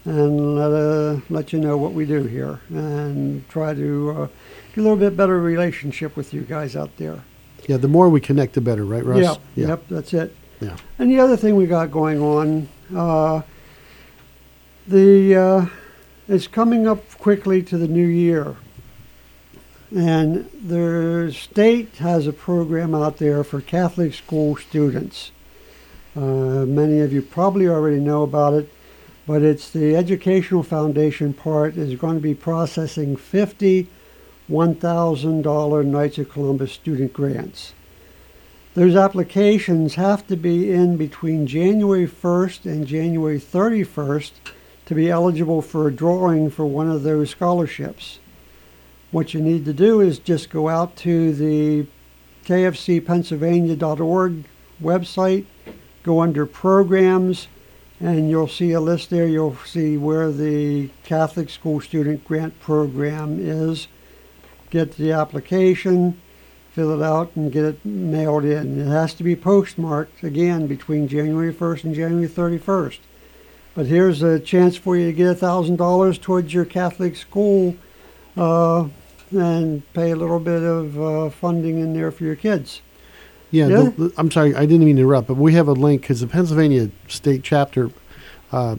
and 0.05 0.55
let 0.55 0.71
uh, 0.71 1.19
let 1.29 1.53
you 1.53 1.59
know 1.59 1.77
what 1.77 1.93
we 1.93 2.05
do 2.05 2.23
here, 2.23 2.59
and 2.69 3.47
try 3.49 3.73
to 3.73 4.11
uh, 4.11 4.27
get 4.69 4.77
a 4.77 4.81
little 4.81 4.97
bit 4.97 5.15
better 5.15 5.39
relationship 5.39 6.15
with 6.15 6.33
you 6.33 6.41
guys 6.41 6.75
out 6.75 6.95
there. 6.97 7.23
Yeah, 7.67 7.77
the 7.77 7.87
more 7.87 8.09
we 8.09 8.19
connect, 8.19 8.53
the 8.53 8.61
better, 8.61 8.83
right, 8.83 9.05
Russ? 9.05 9.21
Yep, 9.21 9.39
yep, 9.55 9.83
that's 9.89 10.13
it. 10.13 10.35
Yeah. 10.59 10.77
And 10.97 11.11
the 11.11 11.19
other 11.19 11.37
thing 11.37 11.55
we 11.55 11.67
got 11.67 11.91
going 11.91 12.19
on, 12.21 12.69
uh, 12.95 13.41
the 14.87 15.35
uh, 15.35 15.65
it's 16.27 16.47
coming 16.47 16.87
up 16.87 17.17
quickly 17.17 17.61
to 17.63 17.77
the 17.77 17.87
new 17.87 18.07
year, 18.07 18.55
and 19.95 20.49
the 20.51 21.31
state 21.35 21.97
has 21.97 22.25
a 22.25 22.33
program 22.33 22.95
out 22.95 23.17
there 23.17 23.43
for 23.43 23.61
Catholic 23.61 24.13
school 24.13 24.55
students. 24.55 25.31
Uh, 26.15 26.65
many 26.65 26.99
of 26.99 27.13
you 27.13 27.21
probably 27.21 27.67
already 27.67 27.99
know 27.99 28.23
about 28.23 28.53
it, 28.53 28.69
but 29.27 29.41
it's 29.41 29.69
the 29.69 29.95
Educational 29.95 30.63
Foundation 30.63 31.33
part 31.33 31.77
is 31.77 31.99
going 31.99 32.15
to 32.15 32.21
be 32.21 32.35
processing 32.35 33.15
50 33.15 33.87
$1,000 34.51 35.85
Knights 35.85 36.17
of 36.17 36.29
Columbus 36.29 36.73
student 36.73 37.13
grants. 37.13 37.73
Those 38.73 38.95
applications 38.95 39.95
have 39.95 40.27
to 40.27 40.35
be 40.35 40.71
in 40.71 40.97
between 40.97 41.47
January 41.47 42.07
1st 42.07 42.65
and 42.65 42.85
January 42.85 43.39
31st 43.39 44.31
to 44.85 44.95
be 44.95 45.09
eligible 45.09 45.61
for 45.61 45.87
a 45.87 45.93
drawing 45.93 46.49
for 46.49 46.65
one 46.65 46.89
of 46.89 47.03
those 47.03 47.29
scholarships. 47.29 48.19
What 49.11 49.33
you 49.33 49.39
need 49.41 49.63
to 49.65 49.73
do 49.73 50.01
is 50.01 50.19
just 50.19 50.49
go 50.49 50.67
out 50.67 50.97
to 50.97 51.33
the 51.33 51.87
kfcpennsylvania.org 52.45 54.43
website, 54.81 55.45
go 56.03 56.21
under 56.21 56.45
programs, 56.45 57.47
and 58.01 58.29
you'll 58.29 58.47
see 58.47 58.71
a 58.71 58.81
list 58.81 59.11
there. 59.11 59.27
You'll 59.27 59.55
see 59.57 59.95
where 59.95 60.31
the 60.31 60.89
Catholic 61.03 61.49
School 61.49 61.79
Student 61.79 62.25
Grant 62.25 62.59
Program 62.59 63.37
is. 63.39 63.87
Get 64.71 64.97
the 64.97 65.11
application, 65.11 66.19
fill 66.71 66.99
it 66.99 67.05
out, 67.05 67.35
and 67.35 67.51
get 67.51 67.65
it 67.65 67.85
mailed 67.85 68.45
in. 68.45 68.79
It 68.79 68.87
has 68.87 69.13
to 69.15 69.23
be 69.23 69.35
postmarked 69.35 70.23
again 70.23 70.65
between 70.65 71.07
January 71.07 71.53
1st 71.53 71.83
and 71.83 71.95
January 71.95 72.27
31st. 72.27 72.99
But 73.75 73.85
here's 73.85 74.23
a 74.23 74.39
chance 74.39 74.75
for 74.75 74.97
you 74.97 75.05
to 75.05 75.13
get 75.13 75.37
$1,000 75.37 76.21
towards 76.21 76.53
your 76.53 76.65
Catholic 76.65 77.15
school 77.15 77.75
uh, 78.35 78.87
and 79.31 79.93
pay 79.93 80.11
a 80.11 80.15
little 80.15 80.39
bit 80.39 80.63
of 80.63 80.99
uh, 80.99 81.29
funding 81.29 81.79
in 81.79 81.93
there 81.93 82.11
for 82.11 82.23
your 82.23 82.35
kids. 82.35 82.81
Yeah, 83.51 83.67
Yeah. 83.67 83.81
The, 83.83 83.89
the- 84.07 84.13
I'm 84.17 84.31
sorry, 84.31 84.55
I 84.55 84.65
didn't 84.65 84.85
mean 84.85 84.95
to 84.95 85.01
interrupt, 85.01 85.27
but 85.27 85.37
we 85.37 85.53
have 85.53 85.67
a 85.67 85.73
link 85.73 86.01
because 86.01 86.21
the 86.21 86.27
Pennsylvania 86.27 86.89
state 87.07 87.43
chapter 87.43 87.91
uh, 88.51 88.77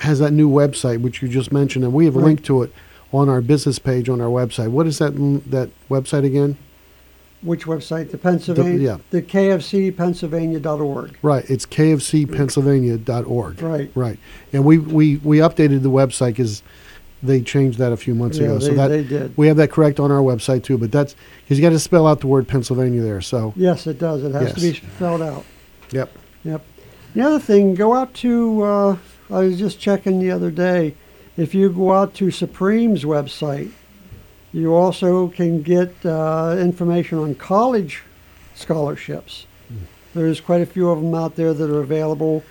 has 0.00 0.18
that 0.18 0.32
new 0.32 0.48
website 0.50 1.00
which 1.00 1.22
you 1.22 1.28
just 1.28 1.52
mentioned, 1.52 1.84
and 1.84 1.92
we 1.94 2.04
have 2.06 2.16
a 2.16 2.18
Right. 2.18 2.26
link 2.26 2.44
to 2.44 2.62
it 2.62 2.72
on 3.12 3.28
our 3.28 3.40
business 3.40 3.78
page 3.78 4.08
on 4.08 4.20
our 4.20 4.28
website. 4.28 4.70
What 4.70 4.86
is 4.86 4.98
that 4.98 5.12
that 5.50 5.70
website 5.88 6.24
again? 6.24 6.56
Which 7.42 7.64
website? 7.66 8.10
The 8.10 8.18
Pennsylvania, 8.18 8.78
yeah. 8.80 8.96
the 9.10 9.22
KFCPennsylvania.org. 9.22 11.18
Right, 11.22 11.48
it's 11.48 11.64
kfcpennsylvania.org. 11.66 13.62
Right. 13.62 13.90
Right, 13.94 14.18
and 14.52 14.64
we 14.64 14.78
we 14.78 15.16
we 15.18 15.38
updated 15.38 15.82
the 15.82 15.90
website 15.90 16.28
because 16.30 16.62
they 17.22 17.40
changed 17.40 17.78
that 17.78 17.92
a 17.92 17.96
few 17.96 18.14
months 18.14 18.38
Yeah, 18.38 18.44
ago. 18.46 18.58
they, 18.58 18.66
so 18.66 18.74
that 18.74 18.88
they 18.88 19.02
did. 19.04 19.36
we 19.36 19.46
have 19.48 19.56
that 19.56 19.70
correct 19.70 19.98
on 20.00 20.10
our 20.12 20.20
website 20.20 20.62
too. 20.64 20.76
But 20.78 20.92
that's 20.92 21.16
because 21.42 21.58
you 21.58 21.62
got 21.62 21.70
to 21.70 21.78
spell 21.78 22.06
out 22.06 22.20
the 22.20 22.26
word 22.26 22.46
Pennsylvania 22.46 23.00
there. 23.02 23.20
So 23.20 23.52
Yes, 23.56 23.86
it 23.86 23.98
does. 23.98 24.22
It 24.22 24.32
has 24.32 24.52
to 24.54 24.60
be 24.60 24.74
spelled 24.74 25.22
out. 25.22 25.44
yep, 25.90 26.10
Yep. 26.44 26.62
The 27.14 27.22
other 27.22 27.38
thing, 27.38 27.74
go 27.74 27.94
out 27.94 28.12
to, 28.14 28.62
uh, 28.62 28.96
I 29.30 29.38
was 29.40 29.58
just 29.58 29.80
checking 29.80 30.20
the 30.20 30.30
other 30.30 30.50
day, 30.50 30.94
if 31.38 31.54
you 31.54 31.70
go 31.70 31.92
out 31.94 32.12
to 32.16 32.30
Supreme's 32.30 33.04
website, 33.04 33.70
you 34.52 34.74
also 34.74 35.28
can 35.28 35.62
get 35.62 35.94
uh, 36.04 36.56
information 36.58 37.18
on 37.18 37.34
college 37.34 38.02
scholarships. 38.54 39.46
There's 40.14 40.40
quite 40.40 40.62
a 40.62 40.66
few 40.66 40.88
of 40.90 41.00
them 41.02 41.14
out 41.14 41.36
there 41.36 41.52
that 41.52 41.70
are 41.70 41.80
available. 41.80 42.42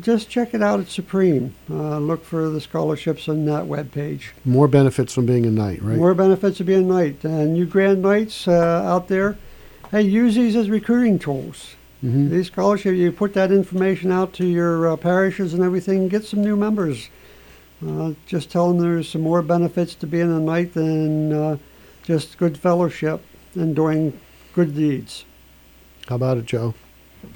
Just 0.00 0.30
check 0.30 0.54
it 0.54 0.62
out 0.62 0.80
at 0.80 0.88
Supreme. 0.88 1.54
Uh, 1.68 1.98
look 1.98 2.24
for 2.24 2.48
the 2.48 2.60
scholarships 2.60 3.28
on 3.28 3.44
that 3.44 3.64
webpage. 3.64 4.30
more 4.44 4.66
benefits 4.66 5.12
from 5.12 5.26
being 5.26 5.44
a 5.44 5.50
knight, 5.50 5.82
right? 5.82 5.98
More 5.98 6.14
benefits 6.14 6.60
of 6.60 6.66
being 6.66 6.90
a 6.90 6.94
knight. 6.94 7.22
And 7.24 7.56
you 7.58 7.66
Grand 7.66 8.00
Knights 8.00 8.48
uh, 8.48 8.52
out 8.52 9.08
there, 9.08 9.36
hey, 9.90 10.02
use 10.02 10.34
these 10.34 10.56
as 10.56 10.70
recruiting 10.70 11.18
tools. 11.18 11.74
hmm 12.00 12.30
These 12.30 12.46
scholarships, 12.46 12.96
you 12.96 13.12
put 13.12 13.34
that 13.34 13.52
information 13.52 14.10
out 14.10 14.32
to 14.34 14.46
your 14.46 14.88
uh, 14.92 14.96
parishes 14.96 15.52
and 15.52 15.62
everything, 15.62 16.08
get 16.08 16.24
some 16.24 16.40
new 16.42 16.56
members. 16.56 17.10
Uh, 17.86 18.12
just 18.26 18.50
tell 18.50 18.68
them 18.68 18.78
there's 18.78 19.08
some 19.10 19.20
more 19.20 19.42
benefits 19.42 19.94
to 19.96 20.06
being 20.06 20.32
a 20.34 20.40
knight 20.40 20.72
than 20.72 21.32
uh, 21.32 21.56
just 22.02 22.38
good 22.38 22.56
fellowship 22.56 23.20
and 23.54 23.76
doing 23.76 24.18
good 24.54 24.74
deeds. 24.74 25.26
How 26.08 26.14
about 26.14 26.38
it, 26.38 26.46
Joe? 26.46 26.74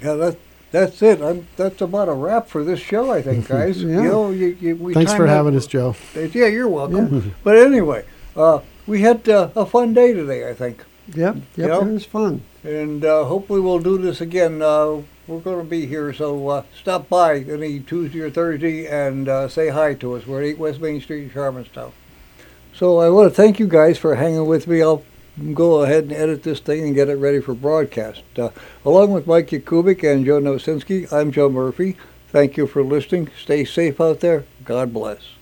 Yeah, 0.03 0.15
that 0.15 0.39
that's 0.81 1.01
it. 1.03 1.21
I'm, 1.23 1.47
that's 1.57 1.81
about 1.81 2.09
a 2.09 2.13
wrap 2.13 2.49
for 2.49 2.63
this 2.65 2.81
show, 2.81 3.11
I 3.11 3.23
think, 3.23 3.49
guys. 3.49 3.83
Yeah. 3.83 4.03
You 4.03 4.09
know, 4.09 4.31
you, 4.31 4.57
you, 4.61 4.77
we 4.77 4.95
Thanks 4.95 5.13
for 5.13 5.19
timed 5.19 5.31
out- 5.31 5.37
having 5.37 5.57
us, 5.57 5.67
Joe. 5.67 5.95
Yeah, 6.15 6.47
you're 6.47 6.69
welcome. 6.69 7.35
But 7.45 7.57
anyway, 7.59 8.05
uh, 8.37 8.61
we 8.87 9.01
had 9.03 9.29
uh, 9.29 9.51
a 9.57 9.65
fun 9.67 9.95
day 9.95 10.13
today, 10.13 10.49
I 10.49 10.55
think. 10.55 10.85
Yep, 11.15 11.37
yep, 11.37 11.69
Yeah. 11.69 11.81
it 11.81 11.85
was 11.93 12.05
fun. 12.05 12.43
And 12.65 13.05
uh, 13.05 13.25
hopefully 13.25 13.61
we'll 13.61 13.79
do 13.79 13.97
this 13.97 14.21
again. 14.21 14.61
Uh, 14.61 15.03
we're 15.29 15.41
going 15.41 15.59
to 15.65 15.69
be 15.69 15.87
here, 15.87 16.13
so 16.13 16.49
uh, 16.49 16.63
stop 16.79 17.09
by 17.09 17.39
any 17.39 17.81
Tuesday 17.81 18.21
or 18.21 18.31
Thursday 18.31 18.87
and 18.87 19.29
uh, 19.29 19.49
say 19.49 19.69
hi 19.71 19.95
to 19.95 20.15
us. 20.15 20.27
We're 20.27 20.43
at 20.43 20.49
8 20.49 20.59
West 20.59 20.81
Main 20.81 21.01
Street 21.01 21.25
in 21.25 21.31
Shiremanstown. 21.31 21.93
So 22.75 22.99
I 22.99 23.09
want 23.09 23.29
to 23.31 23.35
thank 23.35 23.59
you 23.59 23.67
guys 23.67 23.99
for 23.99 24.15
hanging 24.17 24.47
with 24.47 24.67
me. 24.67 24.83
I'll 24.83 25.03
go 25.53 25.83
ahead 25.83 26.05
and 26.05 26.13
edit 26.13 26.43
this 26.43 26.61
thing 26.61 26.85
and 26.85 26.95
get 26.95 27.09
it 27.09 27.15
ready 27.15 27.41
for 27.41 27.55
broadcast. 27.55 28.23
Uh, 28.39 28.51
along 28.85 29.13
with 29.13 29.27
Mike 29.27 29.49
Yakubik 29.49 30.03
and 30.11 30.25
Joe 30.25 30.41
Nosinski, 30.41 31.13
I'm 31.13 31.31
Joe 31.31 31.49
Murphy. 31.49 31.97
Thank 32.29 32.57
you 32.57 32.67
for 32.67 32.83
listening. 32.83 33.31
Stay 33.41 33.65
safe 33.65 34.01
out 34.01 34.21
there. 34.21 34.45
God 34.65 34.93
bless. 34.93 35.36